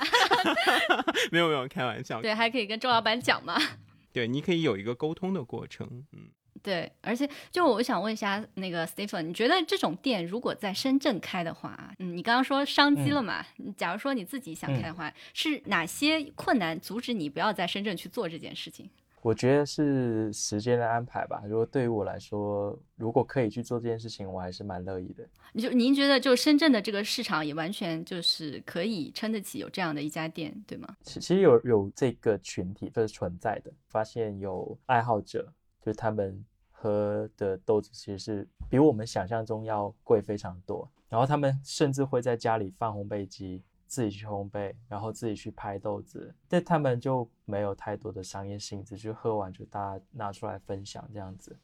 [1.30, 2.20] 没有没有，开玩笑。
[2.20, 3.56] 对，还可以跟周老板讲嘛。
[4.12, 5.86] 对，你可以有一个沟通的过程。
[6.12, 6.28] 嗯，
[6.62, 13.44] 对，而且就我想问一下那个 Stephen，你觉得这种店如果在深圳开的话，嗯，你刚刚说商机了嘛？
[13.76, 18.90] 假如说你自己想开的话，是哪些困难阻止你不要在深圳去做这件事情？
[19.22, 21.42] 我觉得是时间的安排吧。
[21.46, 25.24] 如果对于我来说，如果可以去做这件事情，我还是蛮乐意的。
[25.52, 30.96] 你就您觉得，就深圳的这个市场也完全就是可以撑得起有这样的一家店，对吗？
[31.02, 33.72] 其其实有有这个群体，这是存在的。
[33.86, 40.90] 发现有爱好者，就是他们喝的豆子其实是比我们想象中要贵非常多。
[41.08, 43.62] 然后他们甚至会在家里放烘焙机，
[43.92, 46.34] 自己去烘焙，然后自己去拍豆子。
[46.48, 51.54] 但他们就没有太多的商业性质，就喝完就大家拿出来分享这样子。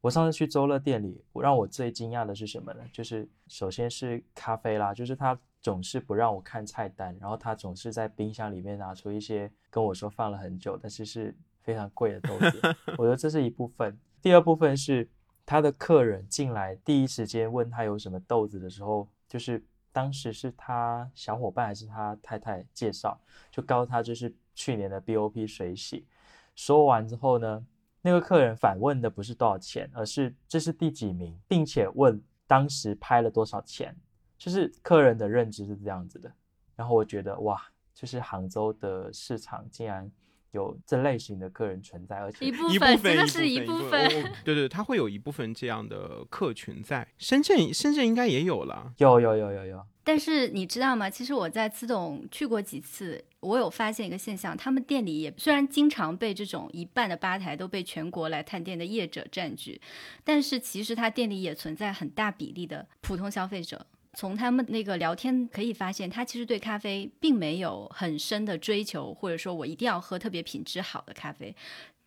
[0.00, 2.80] 我上次去周乐店里，让我最惊讶的是什么呢？
[2.90, 12.58] 就是首先是咖啡啦，就是他总是不让我看菜单，然后他总是在冰箱里面拿出一些跟我说放了很久，但是是非常贵的豆子。
[12.96, 13.94] 我觉得这是一部分。
[14.22, 15.06] 第二部分是
[15.44, 19.62] 他的客人进来第一时间问他有什么豆子的时候，就是
[19.96, 23.18] 当时是他小伙伴还是他太太介绍，
[23.50, 26.06] 就告诉他这是去年的 BOP 水洗。
[26.54, 27.66] 说完之后呢？
[28.02, 33.96] 那个客人反问的不是多少钱，而是这是第几名，并且问当时拍了多少钱，
[34.36, 36.30] 就是客人的认知是这样子的。
[36.74, 37.58] 然后我觉得哇，
[37.94, 40.12] 就是杭州的市场竟然
[40.56, 44.08] 有这类型的客人存在，而且一部一部分分真的是一一部分。
[44.44, 48.92] 对对，它会有一部分这样的客群在深圳，深圳应该也有了。
[48.96, 51.10] 有有有有有，但是你知道吗？
[51.10, 59.80] 其实我在资董去过几次，我有发现一个现象，他们店里也虽然经常被这种一半的吧台都被全国来探店的业者占据，
[60.24, 63.86] 但是其实他店里也存在很大比例的普通消费者。
[64.16, 71.54] 从他们那个聊天可以发现，他其实对咖啡并没有很深的追求，或者说我一定要喝特别品质好的咖啡。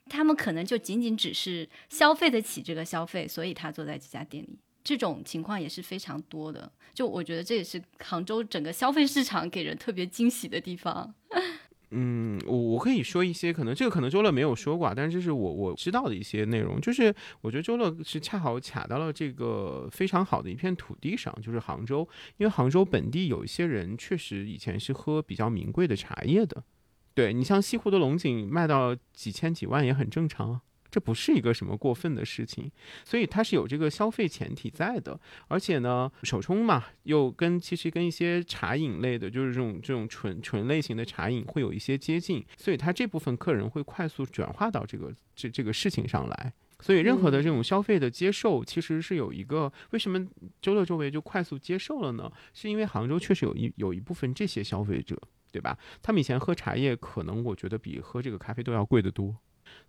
[0.10, 4.58] 他们可能就仅仅只是消费得起这个消费，所以他坐在这家店里。
[4.84, 11.14] 这种情况也是非常多的，就我觉得这也是杭州整个消费市场给人特别惊喜的地方。
[11.92, 26.64] 嗯，我我可以说一些，可能这个可能周乐没有说过啊，但是这是我我知道的一些内容，就是我觉得周乐是恰好卡到了这个非常好的一片土地上，就是杭州，因为杭州本地有一些人确实以前是喝比较名贵的茶叶的，
[27.14, 30.62] 对你像西湖的龙井卖到几千几万也很正常啊。
[30.90, 32.72] 这不是一个什么过分的事情，
[33.06, 46.54] 所以它是有这个消费前提在的，而且呢，手冲嘛，又跟其实跟一些茶饮类的，就是这种这种纯纯类型的茶饮会有一些接近，所以它这部分客人会快速转化到这个这这个事情上来。
[46.82, 50.26] 所以任何的这种消费的接受，其实是有一个为什么
[50.62, 52.32] 周六周围就快速接受了呢？
[52.54, 55.22] 是因为杭州确实有一有一部分这些消费者，
[55.52, 55.78] 对吧？
[56.02, 59.36] 他们以前喝茶叶，可能我觉得比喝这个咖啡都要贵得多。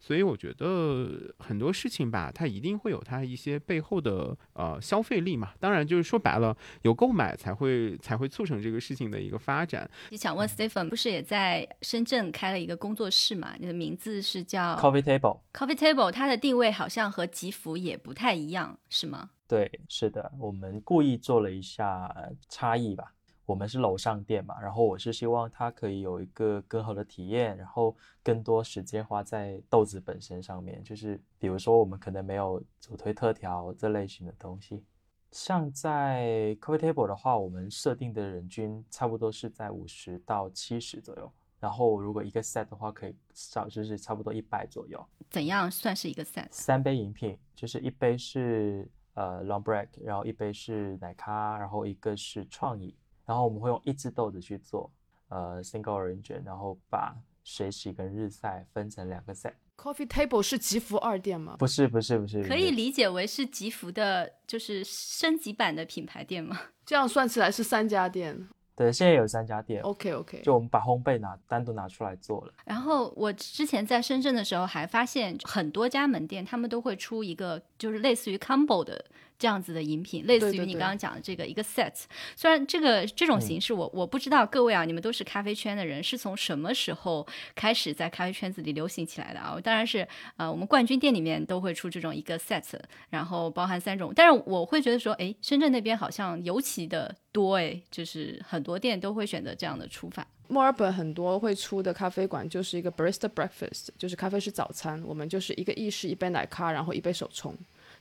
[0.00, 5.52] 所以我觉得很多事情吧，它一定会有它一些背后的呃消费力嘛。
[5.60, 9.88] 当然，就是说白了，有购买才会才会促成这个事情的一个发展。
[10.08, 13.54] 你想问 Stephen，不是也在深圳开了一个工作室嘛？
[13.58, 15.40] 你的名字是叫 Coffee Table。
[15.52, 19.30] Coffee Table，它的定位好像和吉福也不太一样，是吗？
[19.46, 23.12] 对，是的，我们故意做了一下呃差异吧。
[23.46, 34.84] 我们是楼上店嘛，然后我是希望它可以有一个更好的体验，然后更多时间花在豆子本身上面，就是比如说我们可能没有主推特调这类型的东西。
[35.32, 45.04] 像在 Coffee Table 的话，我们设定的人均差不多是在五十到七十左右，然后如果一个 set 的话，可以少就是差不多一百左右。
[45.28, 46.46] 怎样算是一个 set？
[46.50, 52.94] 三杯饮品，就是一杯是呃 long Break，然后一杯是奶咖，然后一个是创意。
[53.30, 54.90] 然后我们会用一只豆子去做，
[55.28, 57.14] 呃，single origin，然后把
[57.44, 59.52] 水洗跟日晒分成两个 set。
[59.76, 61.54] Coffee Table 是吉福二店吗？
[61.56, 66.58] 不是不是不是，可以理解为是吉福的，就是升级版的品牌店吗？
[66.84, 68.48] 这样算起来是三家店。
[68.74, 69.80] 对，现在有三家店。
[69.82, 72.52] OK OK，就我们把烘焙拿单独拿出来做了。
[72.64, 79.04] 然后我之前在深圳的时候还发现很多家门店，他们都会出一个就是类似于 combo 的
[79.40, 81.90] 这样子的饮品，类似于你刚刚讲的这个一个 set。
[82.36, 89.58] 虽然这个这种形式我我不知道各位啊，你们都是咖啡圈的人，是从什么时候开始在咖啡圈子里流行起来的啊？
[89.64, 92.78] 当然是呃，我们冠军店里面都会出这种一个 set，
[93.08, 94.12] 然后包含三种。
[94.14, 100.26] 但是我会觉得说，哎，深圳那边好像尤其的多，哎，就是很多店都会选择这样的出法。
[100.48, 107.56] 墨尔本很多会出的咖啡馆就是一个 barista breakfast，就是咖啡是早餐，我们就是一个意式一杯奶咖，然后一杯手冲。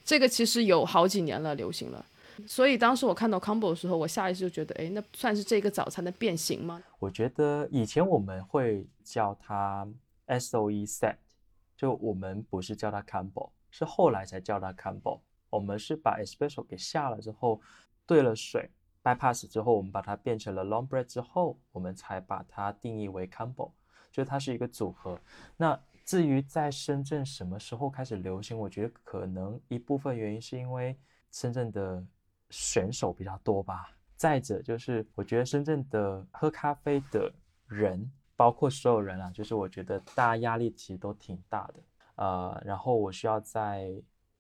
[0.10, 2.03] 这个其实有好几年了，流行了。
[2.47, 6.82] 所以当时我看到 combo 的时候，我下意识就觉得，哎，那算是这个早餐的变形吗？
[6.97, 9.88] 我觉得以前我们会叫它
[10.26, 11.18] SOE set，
[11.78, 15.20] 就我们不是叫它 combo，是后来才叫它 combo。
[15.51, 17.62] 我们是把 espresso 给下了之后，
[18.07, 18.68] 兑了水
[19.03, 23.70] ，bypass 之后，我们把它变成了 long bread 之后，我们才把它定义为 combo，
[24.12, 25.20] 就是它是一个组合。
[25.57, 25.80] 那
[26.10, 30.97] 至于在深圳什么时候开始流行，我觉得可能一部分原因是因为
[31.30, 32.03] 深圳的
[32.49, 33.95] 选手比较多吧。
[34.16, 37.32] 再者就是，我觉得深圳的喝咖啡的
[37.68, 41.76] 人，包括所有人啊，就是我觉得大家压力其实都挺大的。
[42.16, 43.91] 呃，然后我需要在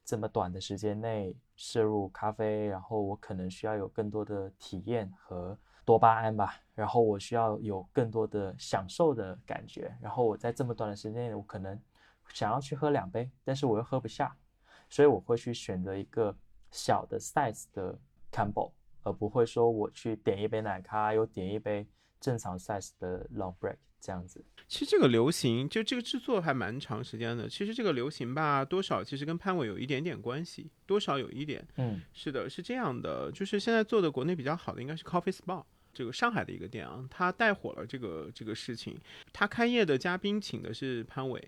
[0.03, 5.55] 这么短的时间内摄入咖啡，然后我可能需要有更多的体验和
[5.89, 11.81] 多巴胺吧，然后我需要有更多的享受的感觉，然后我在这么短的时间内，我可能
[12.31, 14.37] 想要去喝两杯，但是我又喝不下，
[14.87, 16.37] 所以我会去选择一个
[16.69, 17.97] 小的 size 的
[18.31, 18.71] combo，
[19.01, 21.87] 而不会说我去点一杯奶咖，又点一杯
[22.19, 24.45] 正常 size 的 long break 这样子。
[24.67, 27.49] 其实这个流行，就这个制作还蛮长时间的。
[27.49, 31.67] 其实这个流行吧，多少其实跟潘伟有一点点关系，多少有一点。
[31.77, 35.63] 嗯，是的，是这样的，就是现在做的国内比较好的应该是 Coffee Spa。
[35.93, 38.97] 这个上海的一个店啊，他带火了这个这个事情。
[39.33, 41.45] 他开业的嘉宾请的是潘伟，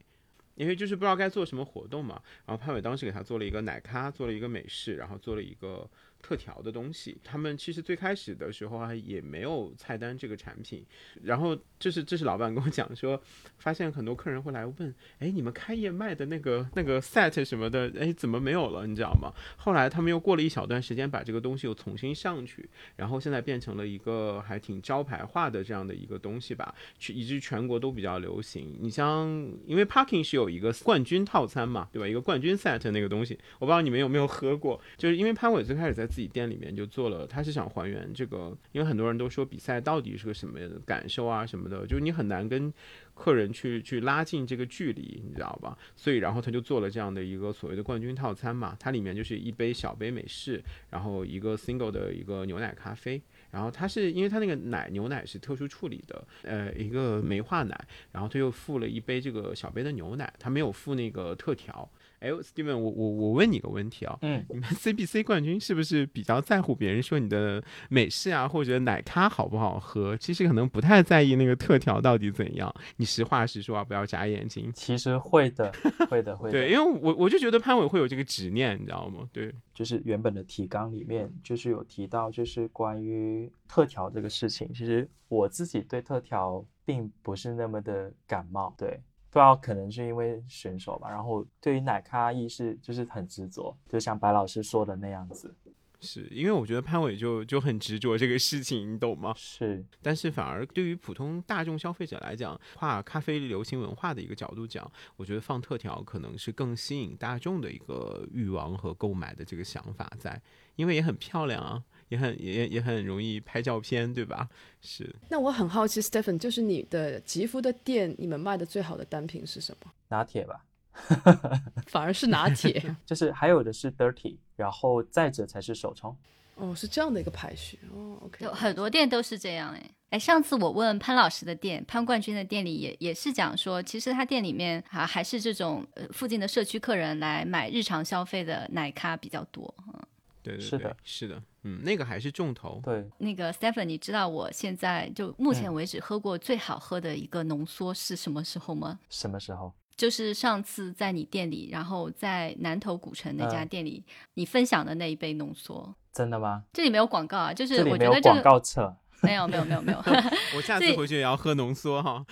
[0.55, 2.21] 因为就是不知道该做什么活动嘛。
[2.45, 5.89] 然后潘伟当时给他做了一个奶咖，做了一个美式，然后做了一个
[6.21, 7.17] 特调的东西。
[7.23, 10.85] 他们其实最开始的时候啊，也没有菜单这个产品。
[11.23, 13.21] 然后这是这是老板跟我讲说，
[13.57, 18.85] 发现很多客人会来问，哎，你们开业卖的那个那个 set 什么的，哎，怎么没有了？
[18.87, 19.31] 你知道吗？
[19.57, 28.77] 后来他们又过了一小段时间，把这个东西又重新上去，然后现在变成了一个还挺招牌化的这样的一个东西吧，去以至于全国都比较流行。
[28.79, 29.27] 你像，
[29.65, 32.07] 因为 Parking 是有一个冠军套餐嘛，对吧？
[32.07, 34.79] 一个冠军 set 那个东西，我不知道你们有没有喝过。
[34.97, 42.71] 就是因为潘伟最开始在自己店里面就做了，他是想还原这个，因为很多人都说比赛到底是个什么感受啊什么的，就是你很难跟
[43.13, 45.77] 客人去去拉近这个距离，你知道吧？
[45.95, 61.89] 所以然后他就做了这样的一个所谓的冠军套餐嘛，它里面就是一杯小杯美式，然后一个 single 的一个牛奶咖啡，然后它是因为它那个奶牛奶是特殊处理的，呃，一个煤化奶，然后他又附了一杯这个小杯的牛奶，他没有附那个特调。
[62.21, 70.15] 哎，Steven，我我我问你个问题啊，嗯，你们 CBC 冠军是不是比较在乎别人说你的美式啊或者奶咖好不好喝？
[70.17, 72.71] 其实可能不太在意那个特调到底怎样。
[72.97, 74.71] 你实话实说啊，不要眨眼睛。
[74.75, 75.71] 其实会的，
[76.07, 76.59] 会的，会的。
[76.59, 79.27] 对，因为我我就觉得潘伟会有这个执念，你知道吗？
[79.33, 84.71] 对，就是原本的提纲里面就是有提到，就是关于特调这个事情。
[84.73, 89.01] 其实我自己对特调并不是那么的感冒，对。
[89.31, 95.55] 不知道可能是因为选手吧，然后对于奶咖意识就是很执着，就像白老师说的那样子。
[96.03, 99.31] 是因为我觉得潘伟就就很执着这个事情，你懂吗？
[99.37, 110.41] 是，但是反而对于普通大众消费者来讲，跨咖啡流行文化的一个角度讲，我觉得放特调可能是更吸引大众的一个欲望和购买的这个想法在，
[110.75, 111.83] 因为也很漂亮啊。
[112.11, 114.49] 也很也也很容易拍照片，对吧？
[114.81, 115.15] 是。
[115.29, 119.89] 那我很好奇，Stephen，就是你的吉夫的店，你们卖的最好的单品是什么？
[120.09, 120.65] 拿铁吧。
[121.87, 122.83] 反而是拿铁。
[123.07, 126.15] 就是还有的是 Dirty，然后再者才是手冲。
[126.55, 127.79] 哦，是这样的一个排序。
[127.93, 128.43] 哦，OK。
[128.43, 139.73] 有很多店都是这样，哎哎，上次我问潘老师的店，潘冠军的店里也也是讲说，其实他店里面啊还是这种呃附近的社区客人来买日常消费的奶咖比较多。
[139.87, 140.01] 嗯，
[140.43, 141.41] 对对是的，是的。
[141.63, 142.81] 嗯，那个还是重头。
[142.83, 148.99] 对，那个 Stephen，你知道我现在就目前为止喝过最好喝的一个浓缩是什么时候吗？
[149.09, 149.73] 什么时候？
[149.95, 154.03] 就是上次在你店里，然后在南头古城那家店里，
[154.33, 155.93] 你分享的那一杯浓缩。
[156.11, 156.63] 真的吗？
[156.73, 158.95] 这里没有广告啊，就是这里我觉得这没有广告册。
[159.21, 159.99] 没有没有没有没有，
[160.55, 162.25] 我下次回去也要喝浓缩哈。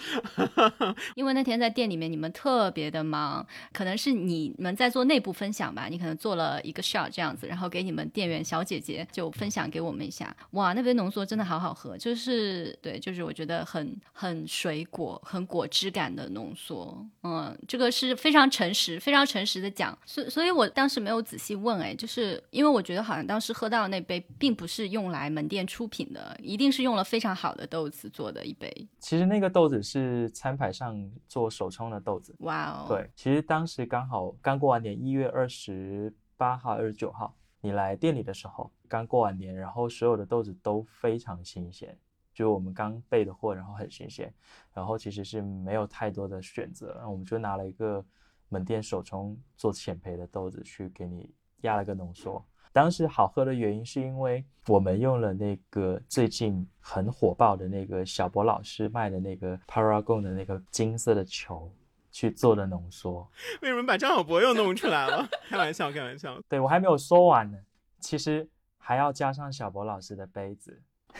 [1.15, 10.35] 因为那天在店里面你们特别的忙，可能是你们在做内部分享吧，你可能做了一个 shot 这样子，然后给你们店员小姐姐就分享给我们一下。
[10.51, 17.05] 哇，那杯浓缩真的好好喝，就是对，就是我觉得很很水果、很果汁感的浓缩。
[17.23, 28.69] 嗯，这个是非常诚实、非常诚实的讲，所以所以我当时没有仔细问，哎，就是因为我觉得好像当时喝到的那杯并不是用来门店出品的，一定是用了非常好的豆子做的一杯。
[28.99, 32.35] 其实那个豆子是餐牌上做手冲的豆子。
[32.39, 41.97] 哇哦，对，其实当时刚好刚过完年，一月二十八号、二十九号，你来店里的时候，刚过完年，然后所有的豆子都非常新鲜，
[42.33, 44.33] 就我们刚备的货，然后很新鲜，
[44.73, 48.05] 然后其实是没有太多的选择，然后我们就拿了一个
[48.47, 52.43] 门店手冲做浅焙的豆子去给你压了个浓缩。
[52.71, 61.71] 当时好喝的原因是因为我们用了那个最近很火爆的那个小博老师卖的那个 Paragon 的那个金色的球
[62.11, 63.27] 去做的浓缩。
[63.61, 65.27] 为什么把张小博又弄出来了？
[65.49, 66.39] 开玩笑，开玩笑。
[66.47, 67.57] 对我还没有说完呢，
[67.99, 68.47] 其实
[68.77, 70.81] 还要加上小博老师的杯子。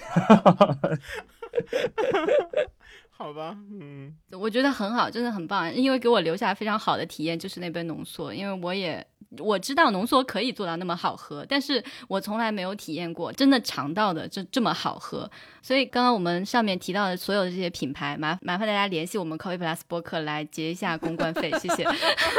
[3.22, 9.05] 好吧，嗯，我觉得很好，真的很棒，因为给我留下非常好的体验，就是那杯浓缩，因为我也
[9.39, 15.30] 我知道浓缩可以做到那么好喝，但是我从来没有体验过真的尝到的这这么好喝。
[15.61, 21.86] 所以刚刚我们上面提到的所有的这些品牌，麻麻烦大家联系我们 Coffee Plus 博客来结一下公关费，谢谢。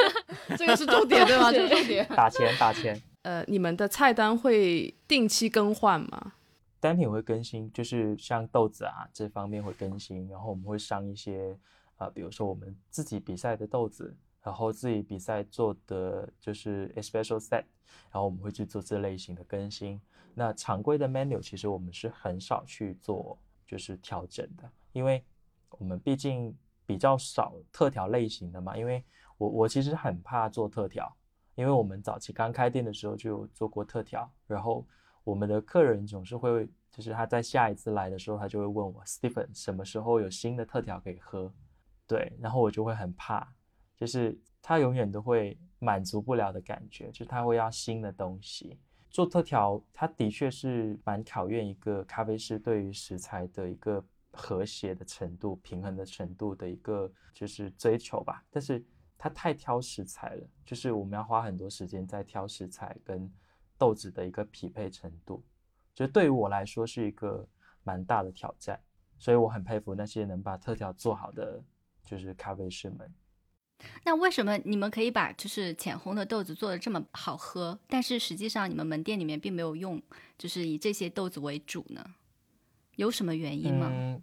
[0.56, 1.52] 这个是重点对吗？
[1.52, 2.08] 这是重点。
[2.16, 2.98] 打钱打钱。
[3.20, 6.32] 呃，你们的菜单会定期更换吗？
[6.80, 11.54] 单品会更新，就是像豆子啊这方面会更新，然后我们会上一些
[11.98, 17.64] 呃，比如说我们自己比赛的豆子，然后自己比赛做的就是 special set，
[18.10, 20.00] 然后我们会去做这类型的更新。
[20.34, 25.22] 那常规的 menu 其实我们是很少去做就是调整的，因为
[25.72, 26.56] 我们毕竟
[26.86, 28.74] 比较少特调类型的嘛。
[28.74, 29.04] 因为
[29.36, 31.14] 我我其实很怕做特调，
[31.56, 34.86] 因为我们早期刚开店的时候就有做过特调，然后。
[35.22, 41.52] 我们的客人总是会，就是他在下一次来的时候，他就会问我，Stephen 什么时候有新的特调可以喝？
[42.06, 43.46] 对，然后我就会很怕，
[43.94, 48.78] 就是他永远都会满足不了的感觉，就是他会要新的东西。
[49.10, 54.02] 做特调，它的确是蛮考验一个咖啡师对于食材的一个
[54.32, 58.42] 和谐的程度、平衡的程度的一个就是追求吧。
[58.50, 58.82] 但是
[59.18, 63.30] 他太挑食材了，就是我们要花很多时间在挑食材跟。
[63.80, 65.42] 豆子的一个匹配程度，
[65.94, 67.48] 就对于我来说是一个
[67.82, 68.78] 蛮大的挑战，
[69.18, 71.64] 所以我很佩服那些能把特调做好的
[72.04, 73.10] 就是咖啡师们。
[74.04, 80.02] 那为什么你们可以把就是浅红的豆子做的这么好喝，但是实际上你们门店里面并没有用
[80.36, 82.04] 就是以这些豆子为主呢？
[82.96, 83.88] 有什么原因吗？
[83.90, 84.22] 嗯，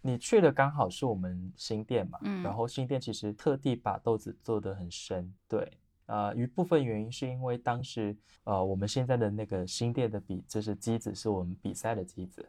[0.00, 5.76] 你去的刚好是我们新店嘛，嗯，然后新店其实特地把豆子做的很深，对。
[6.06, 12.46] 呃，一部分原因是因为当时，呃，我们现在的那个新店的比，就是机子是我们比赛的机子，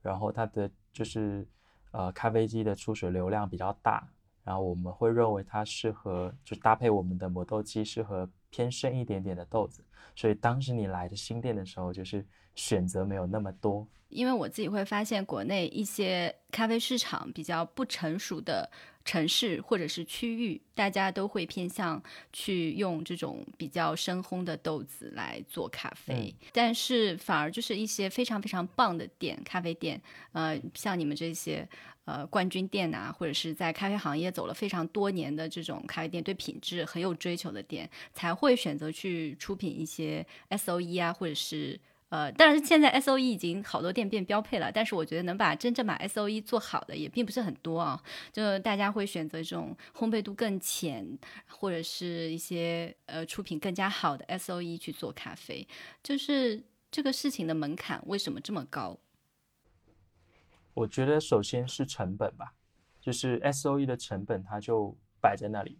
[0.00, 1.46] 然后它的就是，
[1.90, 4.08] 呃，咖啡机的出水流量比较大，
[4.44, 9.84] 然后我们会认为它适合就搭配我们的磨豆机，适合偏深一点点的豆子，
[10.14, 12.24] 所以当时你来的新店的时候，就是
[12.54, 13.86] 选择没有那么多。
[14.10, 18.70] 因为我自己会发现，国内一些咖啡市场比较不成熟的。
[19.04, 30.00] 城市或者是区域，大家都会偏向去用这种比较深烘的豆子来做咖啡，但是反而就是一些非常非常棒的店，咖啡店，
[30.32, 31.68] 呃，像你们这些
[32.04, 41.80] 呃冠军店啊，或者是在咖啡行业走了非常多年的这种咖啡店，对品质很有追求的店，才会选择去出品一些 S O E 啊，或者是。
[42.12, 47.98] 呃，当然现在 S O E 已经好多店变标配了，但是我觉得能把真正把 S O E 做好的也并不是很多啊。
[48.30, 55.66] 就大家会选择这种烘焙度更浅，或者是一些呃出品更加好的 S O E 去做咖啡，
[56.02, 58.98] 就是这个事情的门槛为什么这么高？
[60.74, 62.52] 我觉得首先是成本吧，
[63.00, 65.78] 就是 S O E 的成本它就摆在那里，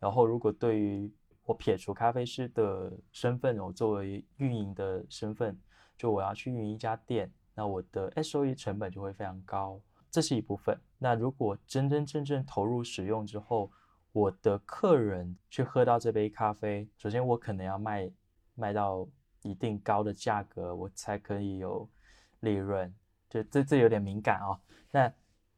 [0.00, 1.08] 然后如果对于
[1.44, 5.58] 我撇除咖啡师的身份，我作为运营的身份，
[5.96, 9.80] 就我要去运营一家店，那我的 S O E 成本就会非常高，
[10.10, 10.78] 这是一部分。
[10.98, 13.70] 那如果真真正正投入使用之后，
[14.12, 18.10] 我的客人去喝到这杯咖啡，首先我可能要卖
[18.54, 19.08] 卖到
[19.42, 21.88] 一定高的价格，我才可以有
[22.40, 22.94] 利润。
[23.28, 24.60] 就这这有点敏感啊。
[24.90, 25.12] 那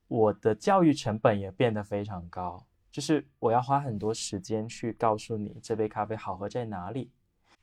[0.09, 2.67] 我的教育成本也变得非常高。
[2.93, 7.11] 就是我要花很多时间去告诉你这杯咖啡好喝在哪里。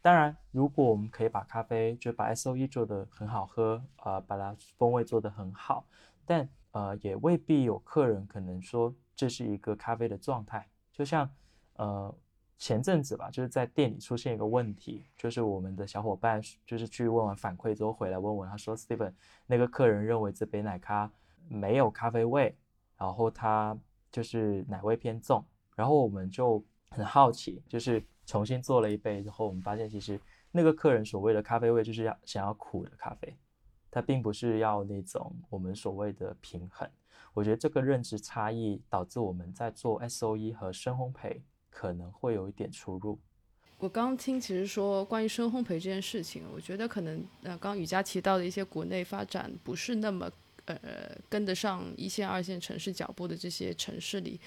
[0.02, 5.86] 当然，如果我们可以把咖啡就把 S O E 做的很好喝，呃，把它风味做得很好，
[6.26, 10.68] 但呃也未必有客人可能说这是一个咖啡的状态。
[10.92, 11.30] 就像
[11.76, 12.14] 呃
[12.58, 19.14] 前阵子吧，就是在店里出现一个问题，就是我们的小伙伴就是去问完反馈之后回来问我，他说 Steven
[19.46, 21.12] 那个客人认为这杯奶咖
[21.48, 22.58] 没有咖啡味，
[22.98, 23.78] 然后他。
[24.12, 25.44] 就是奶味偏重，
[25.76, 30.20] 然后我们就很好奇，就是重新做了一杯之后，我们发现其实
[30.52, 33.38] 那个客人所谓的咖啡味就是要想要苦的咖啡，
[33.92, 36.90] 他并不是要那种我们所谓的平衡。
[37.34, 41.40] 我觉得这个认知差异导致我们在做 S O E 和深烘焙
[41.70, 43.20] 可能会有一点出入。
[43.78, 50.30] 我刚听其实说关于深烘焙这件事情，我觉得可能呃，刚雨佳提到的一些国内发展不是那么。
[50.76, 54.40] 呃，跟得上一线、二线城市脚步的这些城市里，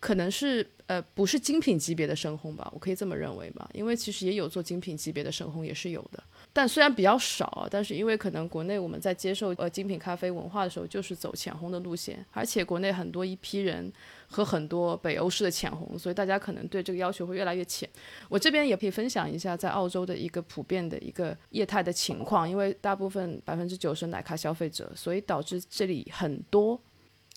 [0.00, 3.68] 可能是呃不是精品级别的深烘吧，我可以这么认为吧？
[3.72, 6.22] 因为其实也有做精品级别的深烘，也是有的。
[6.56, 13.92] 但虽然比较少，但是因为可能国内我们在接受呃精品咖啡文化的时候，就是走浅烘的路线，而且国内很多一批人
[14.26, 17.86] 和很多北欧式的浅烘，所以大家可能对这个要求会越来越浅。
[18.30, 26.80] 我这边也可以分享一下在澳洲的一个普遍的一个业态的情况，因为大部分百分之九十奶咖消费者，所以导致这里很多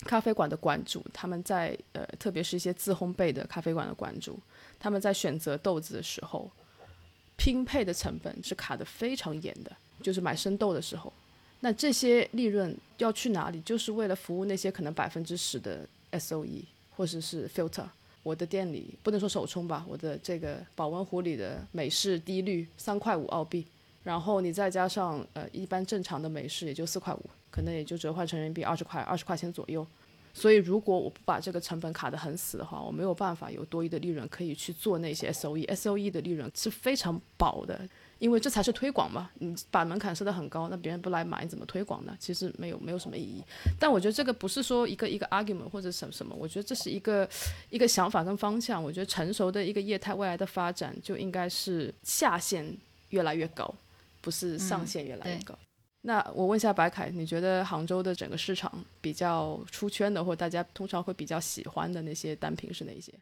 [0.06, 4.40] 咖啡馆的馆主，他们在呃特别是一些自烘焙的咖啡馆的馆主，
[4.78, 6.50] 他们在选择豆子的时候。
[7.40, 11.10] 拼配的成本是卡得非常严的，就是买生豆的时候，
[11.60, 13.58] 那这些利润要去哪里？
[13.62, 16.62] 就是为了服务那些可能百分之十的 S O E
[16.94, 17.86] 或者是 filter。
[18.22, 23.64] 我的店里不能说首冲吧，我的这个保温壶里的美式低滤三块五澳币，
[24.04, 29.86] 然后你再加上呃一般正常的美式也就四块五，可能也就折换成人民币二十块二十块钱左右。
[30.32, 35.64] 所以如果我不把这个成本卡得很死的话，我没有办法有多余的利润可以去做那些 S O E。
[35.64, 37.80] S O E 的利润是非常薄的，
[38.18, 39.30] 因为这才是推广嘛。
[39.34, 42.16] 你把门槛设得很高，那别人不来买，你怎么推广呢？
[42.20, 43.42] 其实没有没有什么意义。
[43.78, 47.28] 但我觉得这个不是说一个一个 argument 或者什么什么，我觉得这是一个
[47.68, 48.82] 一个想法跟方向。
[48.82, 52.76] 我觉得成熟的一个业态未来的发展就应该是下限
[53.08, 53.74] 越来越高，
[54.20, 55.58] 不是上限越来越高。
[56.02, 63.12] 那我问一下白凯，你觉得杭州的整个市场比较出圈的，或者大家通常会比较喜欢的那些单品是哪些？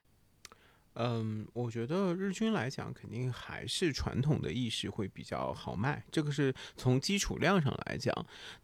[1.01, 8.13] 嗯，我觉得日均来讲，肯定还是传统的意式会比较好卖，这个是从基础量上来讲。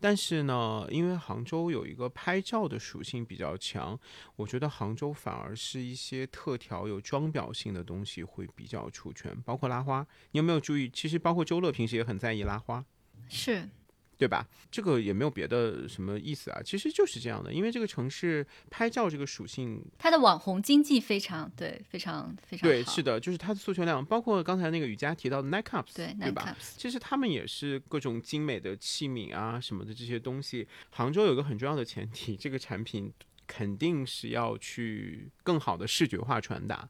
[0.01, 3.97] 但是呢，因为杭州有一个拍照的属性比较强，
[4.35, 10.05] 我觉得杭州反而是一些特调有装裱性的东西会比较出圈，包括拉花。
[10.33, 10.89] 你有没有注意？
[10.89, 12.85] 其实包括周乐平时也很在意拉花。
[13.29, 13.69] 是。
[14.17, 14.47] 对吧？
[14.71, 17.53] 这个也没有别的什么意思啊，其实就是这样的。
[17.53, 26.57] 因为这个城市拍照这个属性，它的网红经济非常对，非常非常对，是的，就是它的诉求量，包括刚才那个雨佳提到的 Cups，对对吧？
[26.77, 30.67] 其实他们也是各种精美的器皿啊什么的这些东西。
[30.91, 33.13] 杭州有个很重要的前提，这个产品
[33.47, 36.89] 肯定是要去更好的视觉化传达。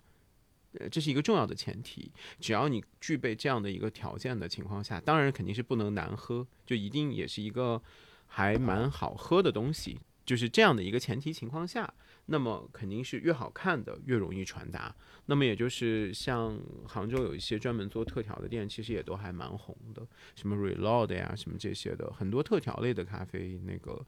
[0.90, 2.10] 这是一个重要的前提。
[2.40, 7.82] 只要你具备这样的一个条件的情况下，当然肯定是不能难喝，就一定也是一个
[8.26, 9.98] 还蛮好喝的东西。
[10.24, 11.92] 就是这样的一个前提情况下，
[12.26, 14.94] 那么肯定是越好看的越容易传达。
[15.26, 24.04] 那么也就是像杭州有一些专门做特调的店，其实也都还蛮红的，什么 Reload 呀，什么这些的，很多特调类的咖啡那个。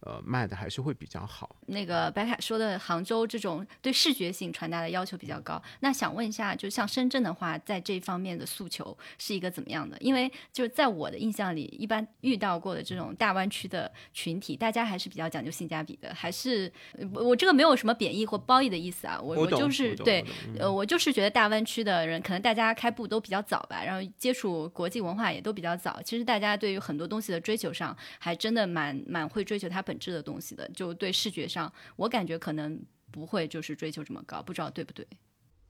[0.00, 1.56] 呃，卖的还是会比较好。
[1.66, 5.60] 那个白凯说的，杭州这种对视觉性传达的要求比较高。
[5.80, 9.98] 那想问一下，就像深圳的话，在这方面的诉求是一个怎么样的？
[9.98, 16.14] 因为就是在我的印象里，一般遇到过的这种大湾区的群体，大家还是比较讲究性价比的。
[16.14, 16.72] 还是
[17.12, 20.24] 我这个没有什么贬义或褒义的意思啊，我我就是对，
[20.60, 26.00] 呃，我就是觉得大湾区的人，可能大家开步都比较早吧，然后接触国际文化也都比较早。
[26.02, 29.82] 其实大家对于很多东西的追求上，还真的蛮蛮会追求它。
[29.88, 32.78] 本质的东西的，就对视觉上，我感觉可能
[33.10, 35.06] 不会就是追求这么高，不知道对不对？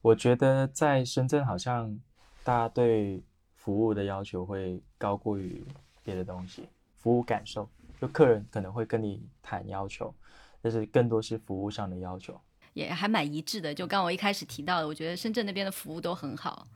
[0.02, 1.96] 我觉得在深圳好像
[2.42, 3.22] 大家对
[3.54, 5.64] 服务的要求会高过于
[6.02, 10.12] 别的东西，服务感受，就客人可能会跟你谈要求，
[10.60, 12.40] 但是更多是服务上的要求，
[12.74, 13.72] 也还蛮一致的。
[13.72, 16.66] 就刚我一开始提到的，我觉得深圳那边的服务都很好。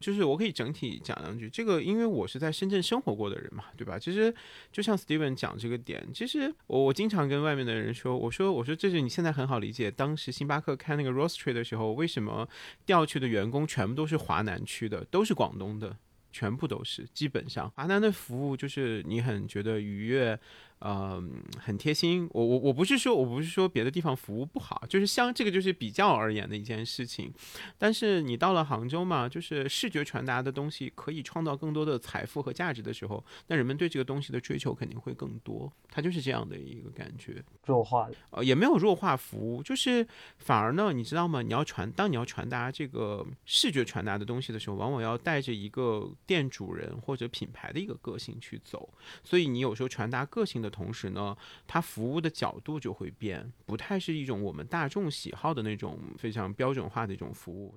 [0.00, 3.98] 就是我可以整体讲两句，这个因为我是在深圳生活过的人嘛，对吧？
[3.98, 4.32] 其实
[4.72, 12.48] 就像 Steven 讲这个点，其实我我经常跟外面的人说，我说我说这是你现在很好理解，当时星巴克开那个 Roastery 的时候，为什么
[12.86, 15.96] 调去的员工全部都是华南区的，都是广东的，
[16.32, 20.38] 全部都是，基本上华南的服务就是你很觉得愉悦。
[20.80, 21.22] 呃，
[21.58, 22.28] 很贴心。
[22.32, 27.32] 我我我不是说我不是说别的地方服务不好，就是像这个就是比较而言的一件事情。
[27.76, 35.72] 但是你到了杭州嘛，就是视觉传达的东西可以创造更多的财富和价值的时候，那人们对这个东西的追求肯定会更多。
[35.90, 37.42] 它就是这样的一个感觉。
[37.66, 40.06] 弱化呃，也没有弱化服务，就是
[40.36, 41.42] 反而呢，你知道吗？
[41.42, 48.88] 你要传，当你要传达这个视觉传达的东西的时候，往往要带着一个店主人或者品牌的一个个性去走。
[49.24, 50.67] 所以你有时候传达个性的。
[50.68, 57.74] 同时呢，它服务的角度就会变，不太是一种我们大众喜好的那种非常标准化的一种服务。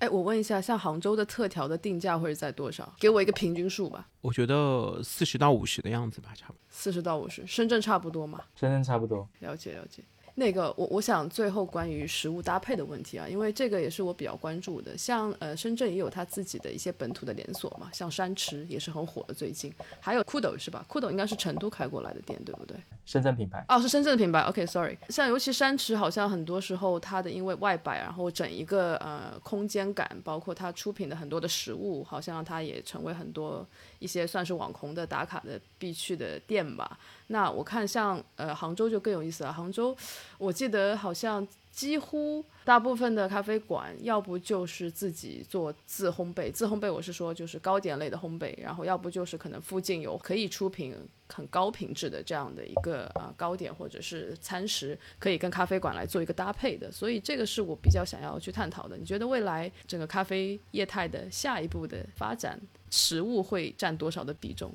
[0.00, 2.92] 哎，我问一下，像杭州的特调的定价会是在多少？
[2.98, 4.08] 给我一个平均数吧。
[4.20, 6.58] 我觉得四十到五十的样子吧，差不多。
[6.68, 8.42] 四十到五十，深圳差不多嘛？
[8.56, 9.26] 深圳差不多。
[9.38, 10.02] 了解了解。
[10.36, 14.98] 那个我我想最后关于食物搭配的问题啊，因为这个也是我比较关注的。
[14.98, 20.84] 像呃深圳也有它自己的一些本土的连锁嘛，像山池也是很火的最近，还有酷斗是吧？
[20.88, 22.76] 酷斗应该是成都开过来的店对不对？
[23.06, 24.40] 深圳品牌哦，是深圳的品牌。
[24.40, 24.98] OK，Sorry。
[25.08, 33.64] 像尤其山池好像很多时候它的因为外摆，然后整一个呃空间感，包括它出品的很多的食物，好像它也成为很多
[34.04, 36.98] 一些算是网红的打卡的必去的店吧。
[37.28, 39.96] 那我看像呃杭州就更有意思了，杭州
[40.36, 50.96] 我记得好像几乎大部分的咖啡馆，要不就是自己做自烘焙，自烘焙我是说就是糕点类的烘焙，然后要不就是可能附近有可以出品
[51.28, 58.96] 很高品质的这样的一个呃糕点或者是餐食，可以跟咖啡馆来做一个搭配的，所以这个是我比较想要去探讨的。
[58.96, 64.72] 你觉得未来整个咖啡业态的下一步的发展，食物会占多少的比重？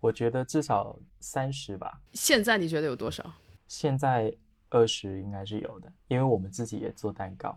[0.00, 2.02] 我觉得至少三十吧。
[2.12, 3.24] 现在你觉得有多少？
[3.66, 4.30] 现在
[4.74, 7.56] 二十应该是有的，因为我们自己也做蛋糕。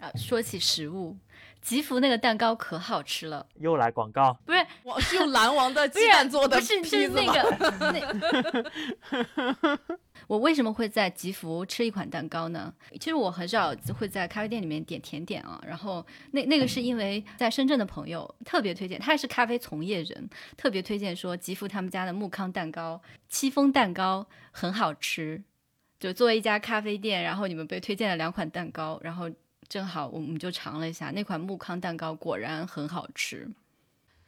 [0.00, 1.16] 啊，说起食物，
[1.60, 7.26] 吉福那个蛋糕可好吃了，又来广告，不是我是用蓝王的鸡蛋做的不是坯是那？
[7.32, 8.70] 个
[9.64, 9.78] 那。
[10.26, 12.72] 我为什么会在吉福吃一款蛋糕呢？
[13.00, 15.60] 其实我很少会在咖啡店里面点甜点啊。
[15.66, 25.42] 然后那那个是因为在深圳的朋友特别推荐，他也是咖啡从业人，特别推荐说吉福他们家的木糠蛋糕、戚风蛋糕很好吃。
[25.98, 29.28] 就作为一家咖啡店，然后你们被推荐了两款蛋糕，然后
[29.68, 33.48] 正好我们就尝了一下那款木糠蛋糕，果然很好吃。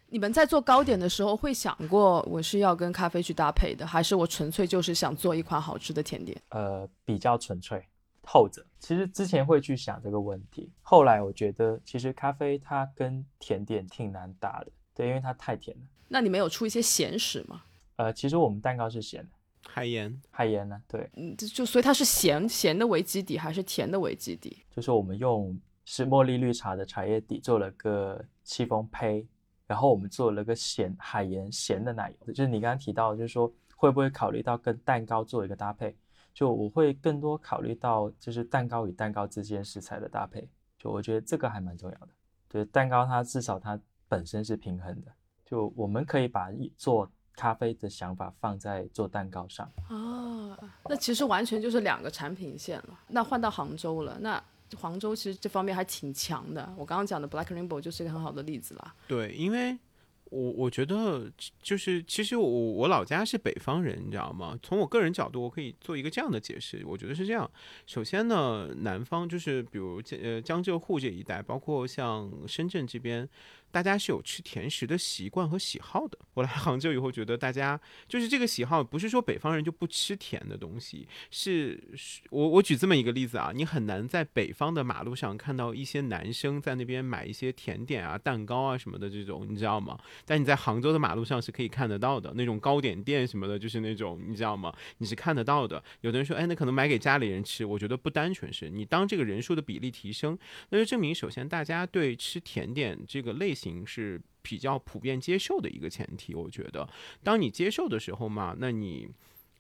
[0.09, 6.37] 你们在做糕点的时候会想过我是要跟咖啡去搭配的，还是我纯粹就是想做一款好吃的甜点？
[6.49, 7.81] 呃，比较纯粹，
[8.25, 8.67] 后者。
[8.81, 15.83] 其实之前会去想这个问题，后来我觉得其实咖啡它跟甜点挺难搭的，对，因为它太甜了。
[16.09, 17.63] 那你们有出一些咸食吗？
[17.95, 19.29] 呃，其实我们蛋糕是咸的，
[19.73, 24.65] 海盐，海盐呢，对，嗯，就就所以它是咸咸的为基底，还是甜的为基底？
[24.75, 29.27] 就是我们用是茉莉绿茶的茶叶底做了个戚风胚，
[29.67, 35.97] 然后我们做了个咸海盐咸的奶油，就是你刚刚提到，就是说会不会考虑到跟蛋糕做一个搭配？
[36.33, 40.49] 就我会更多考虑到就是蛋糕与蛋糕之间食材的搭配，
[40.79, 42.09] 就我觉得这个还蛮重要的。
[42.49, 43.79] 对，蛋糕它至少它
[44.09, 45.13] 本身是平衡的，
[45.45, 49.71] 就我们可以把一做咖啡的想法放在做蛋糕上。
[49.89, 50.59] 啊，
[50.89, 53.01] 那其实完全就是两个产品线了。
[53.09, 54.43] 那换到杭州了，那
[54.77, 56.73] 杭州其实这方面还挺强的。
[56.77, 58.95] 我刚刚讲的 Black Rainbow 就是一个很好的例子啦。
[59.09, 59.77] 对，因为
[60.25, 61.31] 我我觉得
[61.63, 64.59] 就是其实我我老家是北方人，你知道吗？
[64.63, 67.51] 从我个人角度，我可以做一个这样的解释，我觉得是这样。
[67.87, 73.29] 首先呢，南方就是比如呃江浙沪这一带，包括像深圳这边。
[73.71, 76.19] 大家是有吃甜食的习惯和喜好的。
[76.35, 81.83] 我来杭州以后，觉得大家就是这个喜好，不是说北方人就不吃甜的东西，是
[82.31, 89.99] 我我举这么一个例子啊，你很难在北方的马路上看到一些男生在那边买一些甜点啊、蛋糕啊什么的这种，你知道吗？
[90.25, 94.73] 但你在杭州的马路上是可以看得到的，那种糕点店什么的，就是那种你知道吗？
[94.99, 95.83] 你是看得到的。
[96.01, 100.39] 有的人说，哎，那可能买给家里人吃，我觉得不单纯是你当这个人数的比例提升，
[100.71, 103.55] 那就证明首先大家对吃甜点这个类
[103.87, 106.35] 是比较普遍接受的一个前提。
[106.35, 106.89] 我觉得，
[107.23, 109.09] 当你接受的时候嘛，那你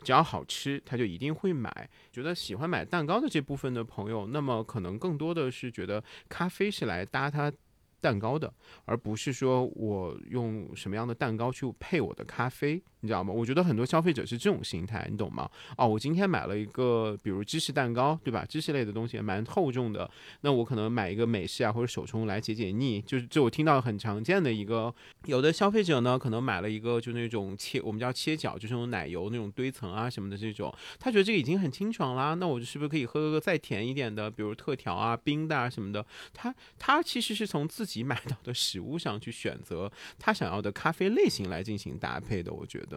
[0.02, 1.90] 只要好吃，他就一定会买。
[2.10, 7.52] 觉得喜欢买蛋糕的这部分的朋友，那么可能更多的是觉得咖啡是来搭它
[8.00, 8.52] 蛋糕的，
[8.86, 13.32] 而不是说我用什么样的蛋糕去配我的咖啡，你知道吗？
[13.32, 15.50] 我觉得很多消费者是这种心态，你懂吗？
[15.76, 18.44] 哦，我今天买了一个，比如芝士蛋糕，对吧？
[18.48, 20.10] 芝士类的东西蛮厚重的，
[20.42, 24.94] 那我可能买一个美式啊或者手冲来解解腻，就是这我听到很常见的一个。
[25.26, 36.04] 有的消费者呢，可能买了一个就那种切，我们叫切角，就是那种奶油那种堆层啊什么的这种，他觉得这个已经很清爽啦，那我是不是可以喝个再甜一点的，比如特调啊、冰的啊什么的？
[36.34, 42.89] 他他其实是从自己买到的食物上去选择他想要的咖啡类型来进行搭配的，我觉得。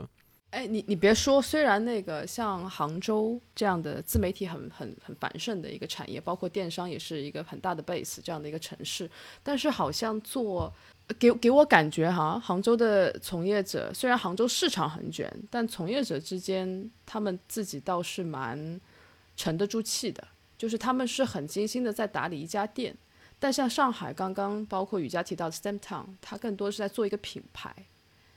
[0.51, 9.09] 哎，你你别说，虽然那个像杭州这样的自媒体很很很繁盛的一个产业，包括电商也是一个很大的 base 这样的一个城市，
[9.41, 10.71] 但是好像做
[11.17, 18.79] 给给我感觉哈，杭州的从业者虽然杭州市场很卷，但从业者之间他们自己倒是蛮
[19.35, 22.95] 沉得住气的，就是他们是很精心的在打理一家店。
[23.39, 27.75] 但像上海刚刚包括雨佳提到的 Stamp Town，它更多是在做一个品牌。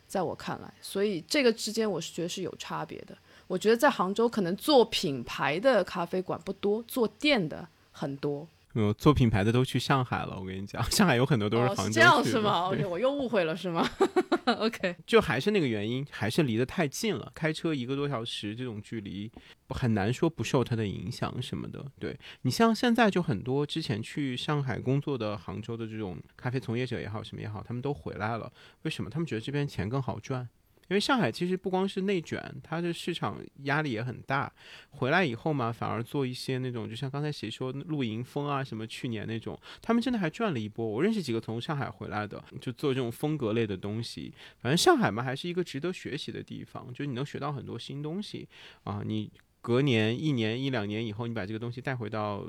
[0.06, 3.16] 在我看来，所以这个之间我是觉得是有差别的。
[3.46, 8.46] 我觉得在杭州可能做品牌的咖啡馆不多，做店的很多。
[8.82, 12.68] 有做品牌的都去上海了，我跟你讲，上海有很多都是哦，杭州、是这样是吗？
[12.72, 13.88] OK，我又误会了是吗？
[14.46, 19.30] OK，就还是那个原因，还是离得太近了，开车一个多小时这种距离，
[19.70, 21.84] 很难说不受它的影响什么的。
[21.98, 28.52] 对你像现在就很多之前去上海工作的杭州的这种咖啡从业者也好，什么也好，他们都回来了。
[28.82, 29.10] 为什么？
[29.10, 30.48] 他们觉得这边钱更好赚。
[30.88, 34.52] 因为上海其实不光是内卷，它的市场压力也很大。
[34.90, 40.86] 回来以后嘛，反而做一些那种，就像刚才谁说露营风啊，什么去年那种，他们真的还赚了一波。
[40.86, 44.32] 我认识几个从上海回来的，就做这种风格类的东西。
[44.58, 48.48] 反正上海嘛，还是一个值得学习的地方，就你能学到很多新东西
[48.84, 49.02] 啊。
[49.04, 49.30] 你
[49.60, 52.46] 隔年、一年、一两年以后，你把这个东西带回到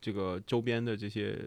[0.00, 1.38] 这个周边的这些。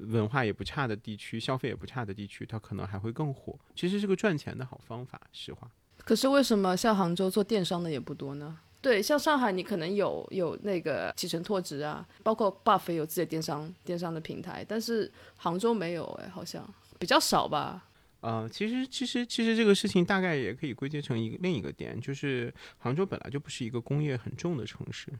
[0.00, 3.58] 文化也不差的地区，消费也不差的地区，它可能还会更火。
[3.74, 5.70] 其实是个赚钱的好方法，实话。
[5.98, 8.58] 可是为什么像杭州做电商的也不多呢？
[8.82, 16.64] 对，像上海你可能有有那个启辰拓殖啊，包括 Buff 也有自己的电商电商的平台，但是杭州没有哎，好像
[16.98, 17.88] 比较少吧。
[18.20, 25.12] 呃，其实其实其实这个事情大概也可以归结成一个另一个点，就是杭州本来就不是一个工业很重的城市。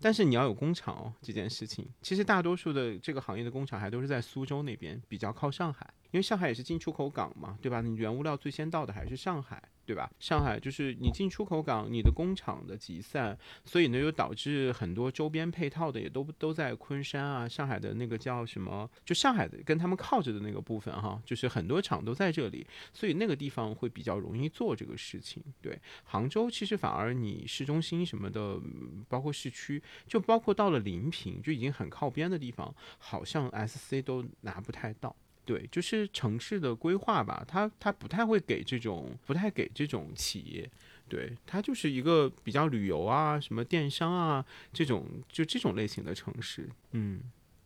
[0.00, 1.88] 但是你要有工厂哦，这件事情。
[2.02, 7.82] 其实大多数的这个行业的工厂还都是在苏州那边，比较靠上海，因为上海也是进出口港嘛，对吧？
[7.82, 9.62] 你原物料最先到的还是上海。
[9.86, 10.10] 对吧？
[10.18, 18.90] 上海就是你进出口港，你的工厂的集散，所以呢，又导致很多周边配套的也都都在昆山啊，上海的那个叫什么？
[19.04, 25.40] 就上海的跟他们靠着的那个部分哈，就是很多厂都在这里，所以那个地方会比较容易做这个事情。
[25.62, 28.60] 对，杭州其实反而你市中心什么的，
[29.08, 35.14] 包括市区，就包括到了临平，就已经很靠边的地方，好像 SC 都拿不太到。
[35.46, 40.68] 对，就是城市的规划吧，它它不太会给这种，不太给这种企业，
[41.08, 46.68] 对，它就是一个比较旅游啊，什么电商啊这种，就这种类型的城市。
[46.90, 47.22] 嗯，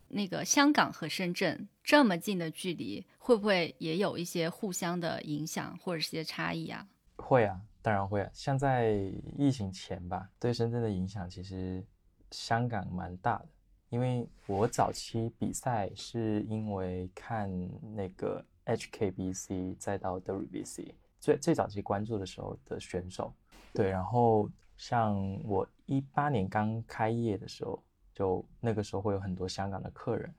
[0.09, 6.86] 那个香港和深圳这么近的距离，会不会也有一些互相的影响或者是些差异啊？
[7.16, 8.31] 会啊，当然会啊。
[8.35, 8.93] 像在
[9.39, 11.82] 疫情前吧，对深圳的影响其实
[12.31, 13.48] 香港蛮大的。
[13.91, 17.51] 因为我早期比赛是因为看
[17.95, 23.35] 那个 HKBC 再到 WBC，最最早期关注的时候的选手，
[23.75, 27.83] 对，然后像我一八年刚开业的时候，
[28.15, 30.33] 就那个时候会有很多香港的客人，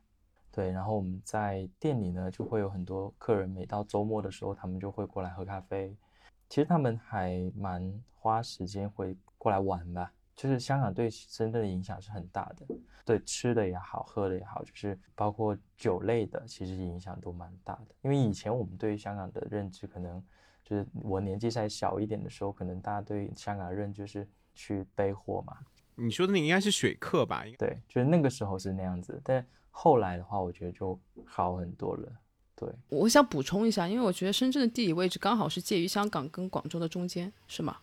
[0.49, 5.93] 对，然后我们在店里呢就会有很多客人，每到周末的时候，他们就会过来喝咖啡，
[6.47, 10.13] 其实他们还蛮花时间会过来玩吧。
[10.41, 12.65] 就是香港对深圳的影响是很大的，
[13.05, 17.93] 对吃的也好，喝的也好，就是包括酒类的，其实影响都蛮大的。
[18.01, 20.19] 因为以前我们对香港的认知，可能
[20.65, 25.55] 就是我年纪再小一点的时候，可能大家对香港的认知是去背货嘛。
[25.93, 27.43] 你说的那应该是水客吧？
[27.59, 32.11] 对，就是那个时候是那样子，但后来的话，我觉得就好很多了。
[32.55, 37.77] 对，我想补充一下，因为我觉得深圳的地理位置刚好是介于香港跟广州的中间，是吗？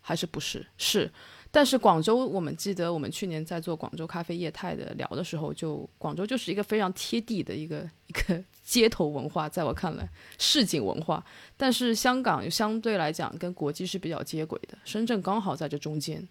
[0.00, 0.64] 还是不是？
[0.76, 1.10] 是。
[1.50, 10.06] 但是广州，我们记得我们去年在做广州咖啡业态的聊的时候，就广州就是一个非常贴地的一个 一个街头文化，在我看来
[10.36, 11.24] 市井文化。
[11.56, 16.22] 但是香港相对来讲跟国际是比较接轨的，深圳刚好在这中间，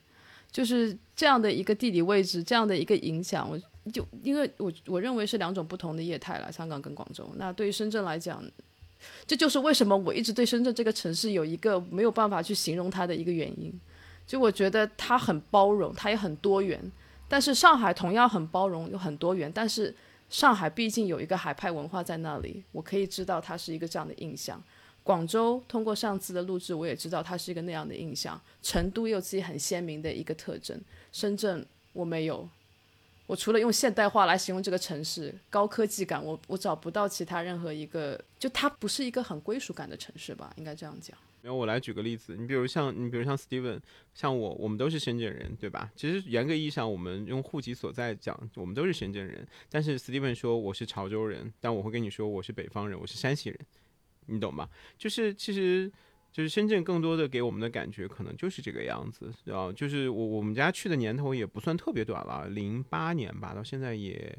[0.51, 3.59] 就是这样的一个地理位置，这样的一个影响，我
[3.91, 7.27] 就因为我我认为是两种不同的业态了，香港跟广州。
[7.37, 8.43] 那对于深圳来讲，
[9.25, 13.73] 这就是为什么我一直对深圳这个城市有一个没有办法去形容它的一个原因。
[14.27, 16.91] 就我觉得它很包容，它也很多元，
[17.29, 19.95] 但是上海同样很包容，有很多元，但是
[20.29, 24.61] 上海毕竟有一个海派文化在那里，我可以知道它是一个这样的印象。
[25.01, 28.37] 广州通过上次的录制，我也知道它是一个那样的印象。
[28.61, 30.77] 成都有自己很鲜明的一个特征，
[31.13, 32.45] 深圳我没有，
[33.25, 41.17] 我除了用现代化来形容这个城市高科技感，我我找不到其他任何一个，就它不是一个很归属感的城市吧，应该这样讲。
[41.41, 43.79] 然后我来举个例子，你比如像你，比如像 Steven，
[44.13, 45.89] 像我，我们都是深圳人，对吧？
[45.95, 49.47] 其实严格意义上，我们用户籍所在讲，我们都是深圳人。
[49.69, 53.59] 但是 Steven 说我是潮州人，但我会跟你说我是北方人，我是山西人，
[54.25, 54.67] 你懂吗？
[54.97, 55.89] 就是其实
[56.31, 64.37] 就是深圳更多的给我们的感觉，可能就是这个样子，啊，就是我我们家去的年头也不算特别短了，零八年吧，到现在也。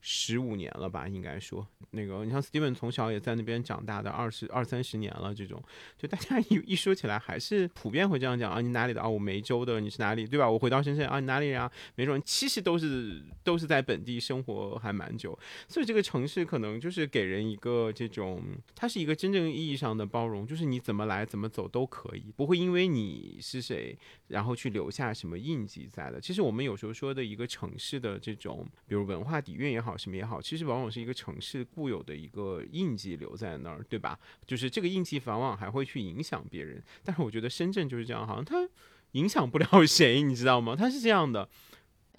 [0.00, 5.62] 十五年了吧，应该说那个，你像 Steven 从小也在那边长大的，二十二三十年了，这种
[5.98, 9.08] 就大家一一说起来，还是普遍会这样讲啊，你哪里的啊？
[9.08, 10.26] 我梅州的，你是哪里？
[10.26, 10.50] 对吧？
[10.50, 11.70] 我回到深圳啊，你哪里人啊？
[11.96, 18.42] 梅州人其实都是都是在本地生活还蛮久，所以这个城市可能就是给人一个这种，
[18.74, 23.98] 它是一个真正意义上的包容，就是你怎么来怎么走都可以，不会因为你是谁，
[24.28, 26.18] 然后去留下什么印记在的。
[26.18, 29.89] 其实我们有时候说的一个城市的这种，比如文化底蕴也好。
[29.90, 34.16] 好什么也好，其实往往是一个城市固有的一个印记留在那儿，对吧？
[34.46, 36.80] 就是这个印记往往还会去影响别人。
[37.02, 38.68] 但是我觉得深圳就是这样，好像它
[39.12, 40.76] 影响不了 谁，你知道吗？
[40.76, 41.48] 它是这样的。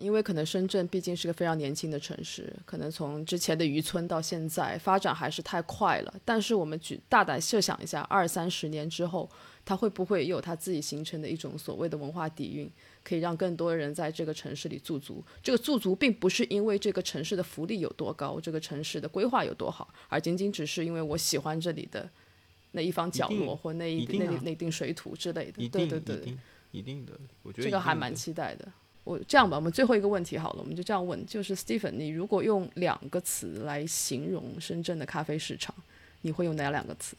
[0.02, 6.14] 因为可能深圳毕竟是个非常年轻的城市，可能从之前的渔村到现在发展还是太快了。
[6.26, 9.30] 但是我们举大胆设想一下，二三十年之后，
[9.64, 12.70] 它会不会有它自己形成的一种所谓的文化底蕴，
[13.04, 15.24] 可以让更多人在这个城市里驻足？
[15.44, 22.10] 这个驻足并不是因为这个城市的福利有多高，这个城市的规划有多好，而仅仅只是因为我喜欢这里的
[22.72, 25.68] 那一方角落或那一那那定水土之类的。
[25.70, 26.36] 对对对
[26.72, 27.14] 一，定的，
[27.44, 28.68] 我觉得这个还蛮期待的。
[29.04, 35.74] 我这样吧，我们最后一个问题好了，我们就这样问，就是 Stephen，你如果用两个词来形容深圳的咖啡市场，
[36.22, 37.18] 你会用哪两个词？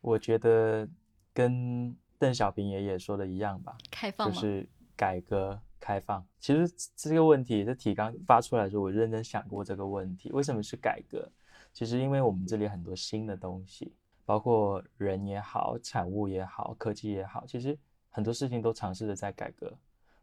[0.00, 0.86] 我觉得
[1.32, 4.30] 跟邓小平爷爷说的一样吧，开放？
[4.30, 6.24] 就是改革开放。
[6.38, 11.26] 其实这个问题，这题刚发出来的时候，我认真想过这个问题，为什么是改革？
[11.72, 13.94] 其实因为我们这里很多新的东西，
[14.26, 17.78] 包括人也好，产物也好，科技也好，其实
[18.10, 19.72] 很多事情都尝试着在改革，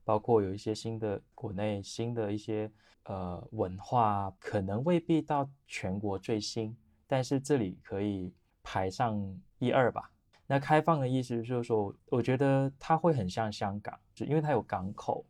[0.10, 2.72] 包括有一些新的国内新的一些
[3.04, 6.76] 呃文化，可能未必到全国最新，
[7.06, 8.34] 但是这里可以
[8.64, 10.12] 排上一二吧。
[10.48, 15.24] 那开放的意思就是说，我觉得它会很像香港，就因为它有港口，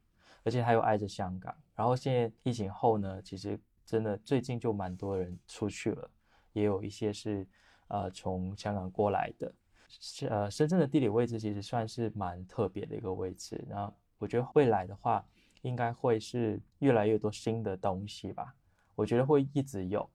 [0.46, 1.54] 而且它又挨着香港。
[1.76, 6.10] 然后现在疫情后呢，其实真的最近就蛮多人出去了，
[6.54, 7.46] 也有一些是
[7.90, 9.54] 呃从香港过来的。
[9.90, 13.62] 是呃，深圳的地理位置其实算是蛮特别的一个位置。
[13.68, 15.26] 然后我觉得未来的话，
[15.64, 18.54] 应该会是越来越多新的东西吧。
[18.96, 20.08] 我觉得会一直有。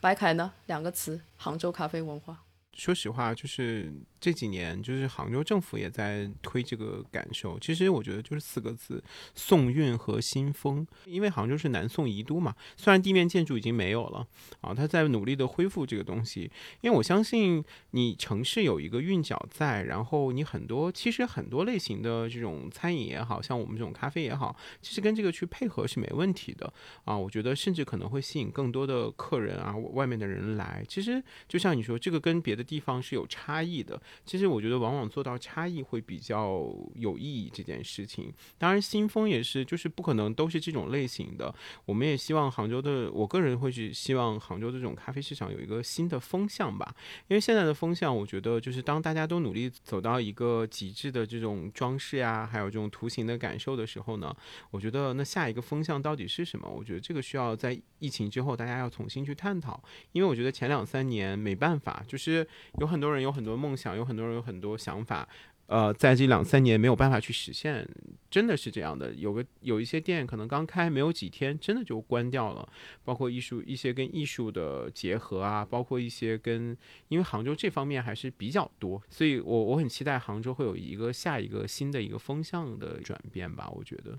[0.00, 0.52] 白凯呢？
[0.66, 2.44] 两个词：杭州咖啡文化。
[2.72, 7.58] 说实话，就是这几年，就是杭州政府也在推这个感受。
[7.58, 9.02] 其实我觉得就是四个字：
[9.34, 10.86] 宋韵和新风。
[11.06, 14.24] 因为杭州是南宋遗都嘛，虽然地面建筑已经没有了
[14.60, 16.48] 啊，它在努力的恢复这个东西。
[16.82, 26.72] 因为我相信你城市有一个韵脚在，然后你很多其实很多类型的这种餐饮也好像我们这种咖啡也好，其实跟这个去配合是没问题的
[27.04, 27.18] 啊。
[27.18, 30.84] 我觉得甚至可能会吸引更多的客人啊，外面的人来。
[30.88, 34.00] 其实就像你说，这个跟别的地方是有差异的。
[34.24, 36.64] 其实我觉得往往做到差异会比较
[36.94, 38.32] 有意义这件事情。
[38.58, 41.54] 当然，新风也是，就是不可能都是这种类型的。
[41.84, 46.94] 我们也希望杭州的，我个人会是希望杭州的这种咖啡市场有一个新的风向吧。
[47.28, 54.34] 因为现在的风向，我觉得就是当大家都努力走到一个极致的这种装饰呀，还有这种图形的感受的时候呢，
[54.70, 56.68] 我觉得那下一个风向到底是什么？
[56.68, 59.82] 我觉得这个需要在疫情之后大家要重新去探讨。
[60.12, 62.46] 因为我觉得前两三年没办法，就是
[62.78, 65.28] 有很多人有很多梦想，有很多人有很多想法。
[65.66, 67.88] 呃，在这两三年没有办法去实现，
[68.28, 69.14] 真的是这样的。
[69.14, 72.68] 有个有一些店可能刚开没有几天，真的就关掉了。
[73.04, 76.76] 包括艺术一些跟艺术的结合啊，包括一些跟，
[77.08, 83.70] 因为杭州这方面还是比较多，所以我我很期待杭州会有一个下一个新的一个风向的转变吧。
[83.70, 84.18] 我觉得，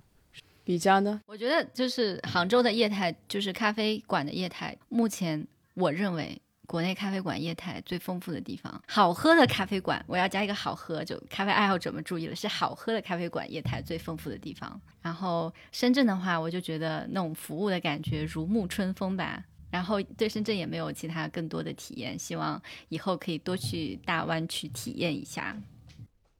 [0.64, 1.22] 比较呢？
[1.28, 5.46] 我觉得就是杭州的业态，就是咖啡馆的业态，目前
[5.76, 8.82] 我认为国内咖啡馆业态最丰富的地方。
[8.88, 14.80] 好喝的咖啡馆，我要加一个好喝，就咖啡爱好者们注意了，是好喝的咖啡馆业态最丰富的地方。
[15.02, 19.44] 然后深圳的话，我就觉得那种服务的感觉如沐春风吧。
[19.70, 25.58] 然后对深圳也没有其他更多的体验，希望以后可以多去大湾区体验一下。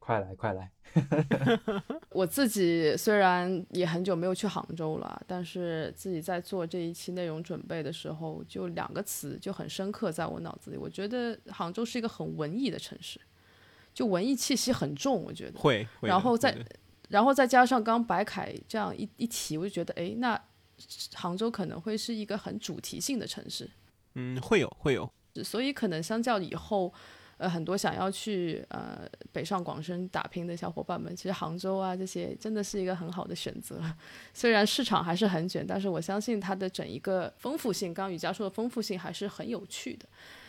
[0.04, 0.70] 快来快来！
[2.12, 10.76] 我自己虽然也很久没有去杭州了，但是自己在做这一期内容准备的时候，就两个词就很深刻在我脑子里。
[10.76, 13.18] 我觉得杭州是一个很文艺的城市，
[13.94, 15.22] 就文艺气息很重。
[15.24, 16.54] 我觉得会，会然后再
[17.08, 20.38] 然后再加上刚白凯这样一一提，我就觉得，哎，那
[21.14, 23.70] 杭州可能会是一个很主题性的城市，
[24.16, 25.10] 嗯，会有会有，
[25.42, 26.92] 所以可能相较以后，
[27.36, 29.00] 呃，很多想要去呃
[29.32, 33.80] 北上广深打拼的小伙伴们，其实杭州啊这些真的是一个很好的选择。
[34.32, 40.06] 虽然市场还是很卷，但是我相信它的整一个丰富性，刚雨佳说的丰富性还是很有趣的。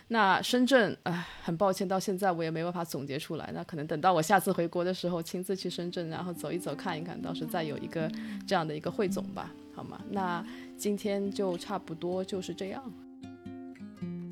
[0.09, 3.49] 那深圳，唉，很抱歉，到现在我也没办法总结出来。
[3.55, 8.07] 那可能等到我下次回国的时候，亲自去深圳，然后走一走、看一看，到时再有一个
[8.45, 9.99] 这样的一个汇总吧，好吗？
[10.11, 10.45] 那
[10.77, 12.83] 今天就差不多就是这样。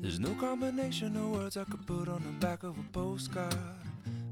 [0.04, 3.56] There's no combination of words I could put on the back of a postcard.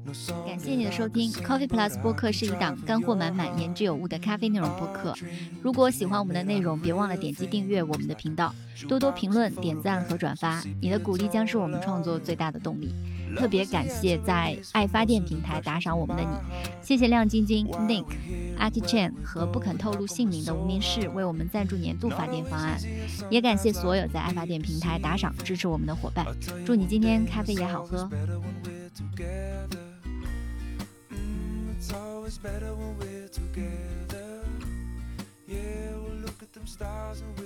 [0.05, 5.15] No song 感谢你的收听，Coffee Plus 播客是一档干货满满、言之有物的咖啡内容播客。
[5.63, 8.53] 如果喜欢我们的内容，别忘了点击订阅我们的频道，
[8.87, 12.93] 多多评论、点赞和转发，你的鼓励将是我们创作最大的动力。
[13.35, 16.29] 特别感谢在爱发电平台打赏我们的你，
[16.81, 18.05] 谢谢亮晶晶、Nick、
[18.59, 22.79] Akchen 和不肯透露姓名的无名氏为我们赞助年度发电方案，
[23.29, 26.25] 也感谢所有在爱发电平台打赏支持我们的伙伴。
[26.65, 28.09] 祝你今天咖啡也好喝。
[36.65, 37.42] Stars and we